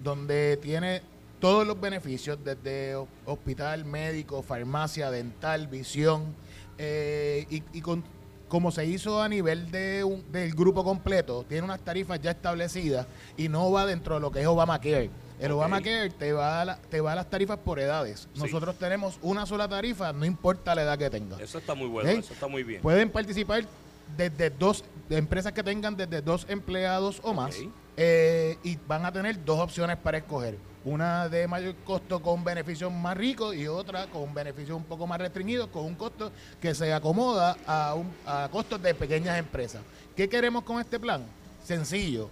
donde 0.00 0.56
tiene 0.58 1.02
todos 1.40 1.66
los 1.66 1.80
beneficios 1.80 2.38
desde 2.44 2.94
ho- 2.96 3.08
hospital, 3.26 3.84
médico, 3.84 4.42
farmacia, 4.42 5.10
dental, 5.10 5.66
visión 5.68 6.34
eh, 6.78 7.46
y, 7.50 7.62
y 7.72 7.80
con, 7.80 8.02
como 8.48 8.70
se 8.70 8.86
hizo 8.86 9.22
a 9.22 9.28
nivel 9.28 9.70
de 9.70 10.04
un- 10.04 10.30
del 10.32 10.52
grupo 10.54 10.82
completo, 10.84 11.44
tiene 11.48 11.64
unas 11.64 11.80
tarifas 11.80 12.20
ya 12.20 12.30
establecidas 12.32 13.06
y 13.36 13.48
no 13.48 13.70
va 13.70 13.86
dentro 13.86 14.14
de 14.16 14.20
lo 14.20 14.30
que 14.30 14.40
es 14.40 14.46
Obamacare. 14.46 15.10
El. 15.40 15.52
Obamacare 15.52 16.10
te 16.10 16.32
va, 16.32 16.60
a 16.62 16.64
la- 16.64 16.76
te 16.78 17.00
va 17.00 17.12
a 17.12 17.14
las 17.14 17.30
tarifas 17.30 17.58
por 17.58 17.78
edades. 17.78 18.26
Sí. 18.34 18.40
Nosotros 18.40 18.76
tenemos 18.76 19.18
una 19.22 19.46
sola 19.46 19.68
tarifa, 19.68 20.12
no 20.12 20.24
importa 20.24 20.74
la 20.74 20.82
edad 20.82 20.98
que 20.98 21.10
tenga. 21.10 21.36
Eso 21.40 21.58
está 21.58 21.74
muy 21.74 21.86
bueno, 21.88 22.10
eso 22.10 22.32
está 22.32 22.48
muy 22.48 22.64
bien. 22.64 22.82
Pueden 22.82 23.10
participar 23.10 23.64
desde 24.16 24.50
dos 24.50 24.84
de 25.08 25.16
empresas 25.18 25.52
que 25.52 25.62
tengan 25.62 25.96
desde 25.96 26.22
dos 26.22 26.46
empleados 26.48 27.20
o 27.22 27.34
más. 27.34 27.54
Eh, 28.00 28.56
y 28.62 28.76
van 28.86 29.04
a 29.04 29.10
tener 29.12 29.44
dos 29.44 29.58
opciones 29.58 29.96
para 29.96 30.18
escoger. 30.18 30.56
Una 30.84 31.28
de 31.28 31.48
mayor 31.48 31.74
costo 31.84 32.22
con 32.22 32.44
beneficios 32.44 32.92
más 32.92 33.16
ricos 33.16 33.54
y 33.56 33.66
otra 33.66 34.06
con 34.06 34.32
beneficios 34.32 34.76
un 34.76 34.84
poco 34.84 35.06
más 35.06 35.18
restringidos 35.18 35.66
con 35.68 35.84
un 35.84 35.96
costo 35.96 36.30
que 36.60 36.72
se 36.74 36.94
acomoda 36.94 37.56
a, 37.66 37.94
un- 37.94 38.14
a 38.24 38.48
costos 38.50 38.80
de 38.80 38.94
pequeñas 38.94 39.36
empresas. 39.38 39.82
¿Qué 40.16 40.28
queremos 40.28 40.62
con 40.62 40.80
este 40.80 40.98
plan? 41.00 41.24
Sencillo. 41.62 42.30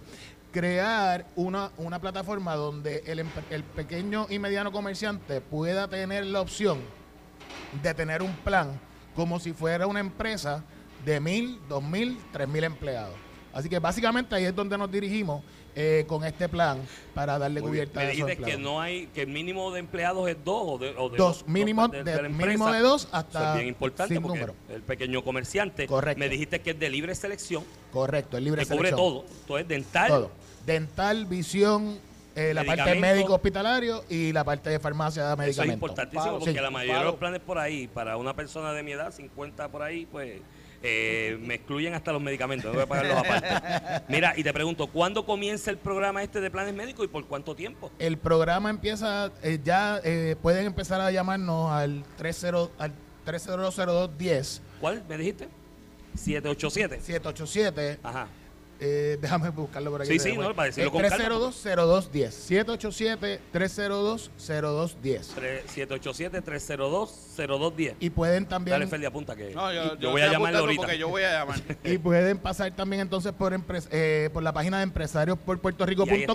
Crear 0.53 1.25
una, 1.35 1.71
una 1.77 1.99
plataforma 1.99 2.55
donde 2.55 3.03
el, 3.05 3.19
empe- 3.19 3.43
el 3.51 3.63
pequeño 3.63 4.25
y 4.29 4.39
mediano 4.39 4.71
comerciante 4.71 5.41
pueda 5.41 5.89
tener 5.89 6.25
la 6.25 6.39
opción 6.41 6.79
de 7.83 7.93
tener 7.93 8.23
un 8.23 8.33
plan 8.37 8.79
como 9.13 9.39
si 9.39 9.51
fuera 9.51 9.85
una 9.87 9.99
empresa 9.99 10.63
de 11.05 11.19
mil, 11.19 11.59
dos 11.67 11.83
mil, 11.83 12.17
tres 12.31 12.47
mil 12.47 12.63
empleados. 12.63 13.13
Así 13.57 13.69
que 13.69 13.79
básicamente 13.79 14.35
ahí 14.35 14.45
es 14.45 14.55
donde 14.55 14.77
nos 14.77 14.91
dirigimos 14.91 15.41
eh, 15.75 16.05
con 16.07 16.23
este 16.23 16.47
plan 16.47 16.79
para 17.15 17.39
darle 17.39 17.59
Muy 17.59 17.71
bien. 17.71 17.85
cubierta 17.87 17.99
Me 18.01 18.05
a 18.05 18.09
esos 18.11 18.27
dijiste 18.27 18.43
que 18.43 18.51
empleados. 18.51 18.61
no 18.75 18.79
hay, 18.81 19.07
que 19.07 19.21
el 19.23 19.27
mínimo 19.29 19.71
de 19.71 19.79
empleados 19.79 20.29
es 20.29 20.37
dos 20.45 20.61
o 20.63 20.77
de, 20.77 20.89
o 20.95 21.09
de 21.09 21.17
Dos, 21.17 21.43
mínimo 21.47 21.87
de, 21.87 22.03
de- 22.03 22.15
la 22.21 22.29
mínimo 22.29 22.45
empresa. 22.51 22.71
de 22.73 22.79
dos 22.81 23.05
Eso 23.05 23.15
hasta 23.15 23.49
es 23.49 23.55
bien 23.55 23.67
importante 23.69 24.13
sin 24.13 24.21
porque 24.21 24.37
número. 24.41 24.55
el 24.69 24.83
pequeño 24.83 25.23
comerciante. 25.23 25.87
Correcto. 25.87 26.19
Me 26.19 26.29
dijiste 26.29 26.61
que 26.61 26.69
es 26.71 26.79
de 26.79 26.87
libre 26.91 27.15
selección, 27.15 27.63
Correcto, 27.91 28.37
el 28.37 28.43
libre 28.43 28.61
que 28.61 28.67
cubre 28.75 28.89
selección. 28.89 29.23
todo. 29.23 29.25
Entonces, 29.41 29.67
dental, 29.67 30.07
Todo. 30.07 30.31
Dental, 30.67 31.25
visión, 31.25 31.97
eh, 32.35 32.53
la 32.53 32.63
parte 32.63 32.93
médico 32.93 33.33
hospitalario 33.33 34.03
y 34.07 34.33
la 34.33 34.43
parte 34.43 34.69
de 34.69 34.79
farmacia 34.79 35.23
de 35.23 35.29
eso 35.29 35.33
es 35.33 35.37
medicamentos. 35.39 35.73
importantísimo 35.89 36.37
porque 36.37 36.61
la 36.61 36.69
mayoría 36.69 36.99
de 36.99 37.05
los 37.05 37.15
planes 37.15 37.39
por 37.39 37.57
ahí, 37.57 37.87
para 37.87 38.17
una 38.17 38.35
persona 38.35 38.71
de 38.73 38.83
mi 38.83 38.91
edad, 38.91 39.11
50 39.11 39.67
por 39.69 39.81
ahí, 39.81 40.05
pues 40.05 40.41
eh, 40.89 41.37
me 41.41 41.55
excluyen 41.55 41.93
hasta 41.93 42.13
los 42.13 42.21
medicamentos, 42.21 42.67
no 42.67 42.73
voy 42.75 42.83
a 42.83 42.87
pagarlos 42.87 43.17
aparte. 43.17 44.05
Mira, 44.07 44.33
y 44.37 44.43
te 44.43 44.53
pregunto, 44.53 44.87
¿cuándo 44.87 45.25
comienza 45.25 45.69
el 45.69 45.77
programa 45.77 46.23
este 46.23 46.39
de 46.39 46.49
planes 46.49 46.73
médicos 46.73 47.03
y 47.05 47.07
por 47.09 47.25
cuánto 47.25 47.55
tiempo? 47.55 47.91
El 47.99 48.17
programa 48.17 48.69
empieza, 48.69 49.31
eh, 49.43 49.59
ya 49.63 49.99
eh, 50.03 50.37
pueden 50.41 50.65
empezar 50.65 51.01
a 51.01 51.11
llamarnos 51.11 51.71
al 51.71 52.05
30 52.15 52.69
al 52.77 52.93
300210 53.25 54.61
¿Cuál 54.79 55.03
me 55.09 55.17
dijiste? 55.17 55.49
787. 56.15 57.01
787 57.01 57.99
Ajá. 58.01 58.27
Eh, 58.79 59.17
déjame 59.19 59.49
buscarlo 59.49 59.89
por 59.91 60.01
aquí. 60.01 60.11
Sí, 60.11 60.19
sí, 60.31 60.37
no, 60.37 60.53
para 60.53 60.67
decirlo 60.67 60.91
con 60.91 61.01
calma. 61.01 61.17
302-0210. 61.25 63.39
787-302-0210. 63.53 65.33
787-302-0210. 65.75 67.95
Y 67.99 68.09
pueden 68.09 68.45
también 68.45 68.73
Dale, 68.75 68.87
Ferdi, 68.87 69.05
apunta 69.05 69.35
que 69.35 69.51
No, 69.51 69.71
yo, 69.73 69.95
yo, 69.95 69.99
yo 69.99 70.11
voy 70.11 70.21
a 70.21 70.29
apuntando 70.31 70.59
ahorita. 70.59 70.81
Porque 70.81 70.97
yo 70.97 71.09
voy 71.09 71.23
a 71.23 71.39
llamar. 71.39 71.59
y 71.83 71.97
pueden 71.97 72.37
pasar 72.37 72.73
también 72.75 73.01
entonces 73.01 73.33
por 73.33 73.53
empres- 73.53 73.87
eh, 73.91 74.29
por 74.31 74.43
la 74.43 74.53
página 74.53 74.77
de 74.77 74.83
empresarios 74.83 75.37
por 75.37 75.59
Y 76.05 76.09
ahí. 76.09 76.25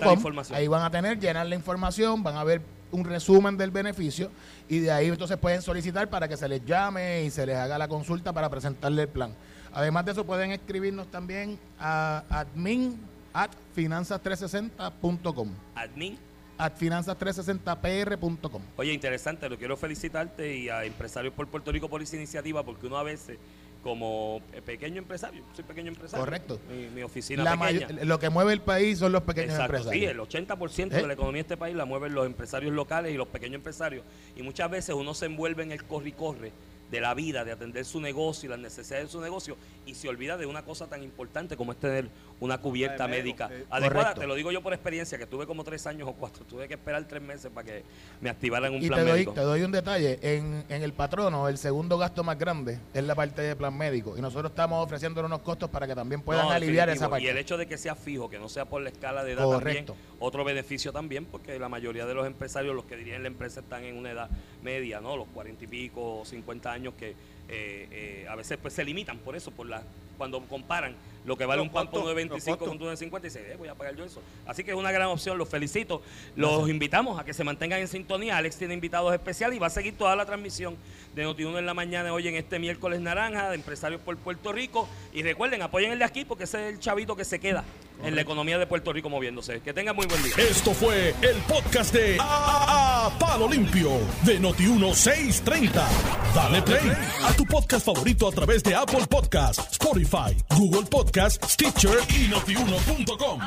Ahí 0.51 0.67
van 0.67 0.83
a 0.83 0.91
tener, 0.91 1.19
llenar 1.19 1.47
la 1.47 1.55
información, 1.55 2.21
van 2.23 2.35
a 2.35 2.43
ver 2.43 2.61
un 2.91 3.05
resumen 3.05 3.57
del 3.57 3.71
beneficio 3.71 4.29
y 4.69 4.79
de 4.79 4.91
ahí 4.91 5.07
entonces 5.07 5.37
pueden 5.37 5.61
solicitar 5.63 6.09
para 6.09 6.27
que 6.27 6.37
se 6.37 6.47
les 6.47 6.63
llame 6.63 7.23
y 7.23 7.31
se 7.31 7.45
les 7.45 7.55
haga 7.55 7.77
la 7.77 7.87
consulta 7.87 8.33
para 8.33 8.49
presentarle 8.49 9.03
el 9.03 9.07
plan. 9.07 9.33
Además 9.73 10.05
de 10.05 10.11
eso 10.11 10.23
pueden 10.25 10.51
escribirnos 10.51 11.07
también 11.07 11.57
a 11.79 12.23
admin 12.29 12.99
at 13.33 13.49
finanzas360.com 13.75 15.49
Admin. 15.75 16.17
at 16.57 16.77
finanzas360pr.com. 16.77 18.61
Oye, 18.77 18.93
interesante, 18.93 19.49
lo 19.49 19.57
quiero 19.57 19.75
felicitarte 19.77 20.55
y 20.55 20.69
a 20.69 20.83
Empresarios 20.85 21.33
por 21.33 21.47
Puerto 21.47 21.71
Rico 21.71 21.89
por 21.89 22.01
esa 22.01 22.15
iniciativa, 22.15 22.63
porque 22.63 22.85
uno 22.87 22.97
a 22.97 23.03
veces, 23.03 23.39
como 23.81 24.41
eh, 24.53 24.61
pequeño 24.61 24.99
empresario, 24.99 25.43
soy 25.55 25.63
pequeño 25.65 25.87
empresario. 25.89 26.23
Correcto. 26.23 26.59
Mi, 26.69 26.87
mi 26.89 27.01
oficina 27.03 27.43
La 27.43 27.57
pequeña. 27.59 28.03
lo 28.05 28.19
que 28.19 28.29
mueve 28.29 28.53
el 28.53 28.61
país 28.61 28.99
son 28.99 29.11
los 29.11 29.23
pequeños 29.23 29.55
Exacto, 29.55 29.89
sí, 29.91 30.05
empresarios. 30.05 30.31
el 30.33 30.47
80% 30.47 30.85
¿Eh? 30.93 30.95
de 31.01 31.07
la 31.07 31.13
economía 31.13 31.39
de 31.39 31.47
este 31.47 31.57
país 31.57 31.75
la 31.75 31.85
mueven 31.85 32.13
los 32.13 32.25
empresarios 32.27 32.71
locales 32.73 33.11
y 33.11 33.17
los 33.17 33.27
pequeños 33.27 33.55
empresarios. 33.55 34.05
Y 34.35 34.43
muchas 34.43 34.69
veces 34.69 34.93
uno 34.95 35.13
se 35.15 35.25
envuelve 35.25 35.63
en 35.63 35.71
el 35.71 35.83
corre 35.85 36.09
y 36.09 36.13
corre 36.13 36.51
de 36.93 37.01
la 37.01 37.15
vida, 37.15 37.43
de 37.43 37.51
atender 37.51 37.85
su 37.85 37.99
negocio 37.99 38.45
y 38.45 38.49
las 38.51 38.59
necesidades 38.59 39.07
de 39.07 39.11
su 39.11 39.19
negocio 39.19 39.57
y 39.83 39.95
se 39.95 40.07
olvida 40.07 40.37
de 40.37 40.45
una 40.45 40.63
cosa 40.63 40.87
tan 40.87 41.01
importante 41.01 41.57
como 41.57 41.71
es 41.71 41.79
tener 41.79 42.07
una 42.39 42.57
cubierta 42.57 43.07
médica 43.07 43.47
sí. 43.47 43.53
adecuada. 43.69 43.89
Correcto. 43.89 44.21
Te 44.21 44.27
lo 44.27 44.35
digo 44.35 44.51
yo 44.51 44.61
por 44.61 44.73
experiencia, 44.73 45.17
que 45.17 45.25
tuve 45.25 45.45
como 45.47 45.63
tres 45.63 45.87
años 45.87 46.07
o 46.09 46.13
cuatro, 46.13 46.43
tuve 46.45 46.67
que 46.67 46.73
esperar 46.73 47.05
tres 47.07 47.21
meses 47.21 47.49
para 47.53 47.65
que 47.65 47.83
me 48.19 48.29
activaran 48.29 48.73
un 48.73 48.83
Y 48.83 48.87
plan 48.87 48.99
te 48.99 49.05
doy, 49.05 49.13
médico. 49.13 49.31
te 49.33 49.41
doy 49.41 49.61
un 49.61 49.71
detalle, 49.71 50.19
en, 50.21 50.65
en 50.67 50.83
el 50.83 50.93
patrono 50.93 51.47
el 51.47 51.57
segundo 51.57 51.97
gasto 51.97 52.23
más 52.23 52.37
grande 52.37 52.79
es 52.93 53.03
la 53.03 53.15
parte 53.15 53.41
de 53.41 53.55
plan 53.55 53.77
médico 53.77 54.17
y 54.17 54.21
nosotros 54.21 54.51
estamos 54.51 54.83
ofreciendo 54.85 55.23
unos 55.23 55.41
costos 55.41 55.69
para 55.69 55.87
que 55.87 55.95
también 55.95 56.21
puedan 56.21 56.45
No, 56.47 56.51
aliviar 56.51 56.89
esa 56.89 57.09
parte. 57.09 57.23
Y 57.23 57.27
el 57.29 57.37
hecho 57.37 57.57
de 57.57 57.65
que 57.65 57.77
sea 57.77 57.95
fijo, 57.95 58.29
que 58.29 58.39
no 58.39 58.49
sea 58.49 58.65
por 58.65 58.81
la 58.81 58.89
escala 58.89 59.23
de 59.23 59.33
edad 59.33 59.43
Correcto. 59.45 59.93
también, 59.93 60.13
otro 60.19 60.43
beneficio 60.43 60.91
también, 60.91 61.25
porque 61.25 61.57
la 61.59 61.69
mayoría 61.69 62.05
de 62.05 62.13
los 62.13 62.27
empresarios, 62.27 62.75
los 62.75 62.85
que 62.85 62.97
dirigen 62.97 63.21
la 63.21 63.27
empresa, 63.27 63.61
están 63.61 63.83
en 63.83 63.97
una 63.97 64.11
edad 64.11 64.29
media, 64.61 64.99
¿no? 64.99 65.15
Los 65.15 65.27
cuarenta 65.29 65.63
y 65.63 65.67
pico, 65.67 66.23
cincuenta 66.25 66.71
años, 66.71 66.93
que 66.97 67.11
eh, 67.11 67.15
eh, 67.49 68.25
a 68.29 68.35
veces 68.35 68.57
pues 68.61 68.73
se 68.73 68.83
limitan 68.83 69.17
por 69.19 69.35
eso, 69.35 69.51
por 69.51 69.67
la 69.67 69.81
cuando 70.17 70.41
comparan 70.41 70.95
lo 71.25 71.37
que 71.37 71.45
vale 71.45 71.61
un 71.61 71.69
pan 71.69 71.89
por 71.89 72.01
costos, 72.01 72.17
1.25 72.17 72.29
los 72.29 72.43
con 72.43 72.57
costos. 72.57 72.81
uno 72.81 72.89
de 72.89 72.97
50 72.97 73.27
y 73.27 73.29
dice, 73.29 73.51
eh, 73.53 73.55
voy 73.57 73.67
a 73.67 73.75
pagar 73.75 73.95
yo 73.95 74.03
eso. 74.03 74.21
Así 74.45 74.63
que 74.63 74.71
es 74.71 74.77
una 74.77 74.91
gran 74.91 75.07
opción, 75.07 75.37
los 75.37 75.47
felicito. 75.47 76.01
Los 76.35 76.69
invitamos 76.69 77.19
a 77.19 77.23
que 77.23 77.33
se 77.33 77.43
mantengan 77.43 77.79
en 77.79 77.87
sintonía. 77.87 78.37
Alex 78.37 78.57
tiene 78.57 78.73
invitados 78.73 79.13
especiales 79.13 79.55
y 79.55 79.59
va 79.59 79.67
a 79.67 79.71
seguir 79.71 79.97
toda 79.97 80.15
la 80.15 80.25
transmisión 80.25 80.75
de 81.15 81.25
Noti1 81.25 81.59
en 81.59 81.65
la 81.65 81.73
mañana 81.73 82.13
hoy 82.13 82.27
en 82.27 82.35
este 82.35 82.59
miércoles 82.59 82.99
naranja 82.99 83.49
de 83.49 83.55
Empresarios 83.55 84.01
por 84.01 84.17
Puerto 84.17 84.51
Rico. 84.51 84.87
Y 85.13 85.23
recuerden, 85.23 85.61
apoyen 85.61 85.91
el 85.91 85.99
de 85.99 86.05
aquí 86.05 86.25
porque 86.25 86.43
ese 86.45 86.67
es 86.67 86.73
el 86.73 86.79
chavito 86.79 87.15
que 87.15 87.25
se 87.25 87.39
queda 87.39 87.63
en 88.03 88.15
la 88.15 88.21
economía 88.21 88.57
de 88.57 88.65
Puerto 88.67 88.91
Rico 88.93 89.09
moviéndose. 89.09 89.61
Que 89.61 89.73
tengan 89.73 89.95
muy 89.95 90.05
buen 90.05 90.21
día. 90.23 90.33
Esto 90.37 90.73
fue 90.73 91.09
el 91.21 91.35
podcast 91.47 91.93
de 91.93 92.17
A, 92.19 93.05
A- 93.07 93.19
Palo 93.19 93.47
Limpio 93.47 93.91
de 94.23 94.39
Noti1630. 94.41 95.71
Dale 96.35 96.61
play 96.61 96.91
a 97.23 97.33
tu 97.33 97.45
podcast 97.45 97.85
favorito 97.85 98.27
a 98.27 98.31
través 98.31 98.63
de 98.63 98.75
Apple 98.75 99.05
Podcasts, 99.09 99.71
Spotify, 99.73 100.35
Google 100.57 100.83
Podcasts, 100.89 101.53
Stitcher 101.53 101.97
y 102.09 102.27
notiuno.com. 102.29 103.39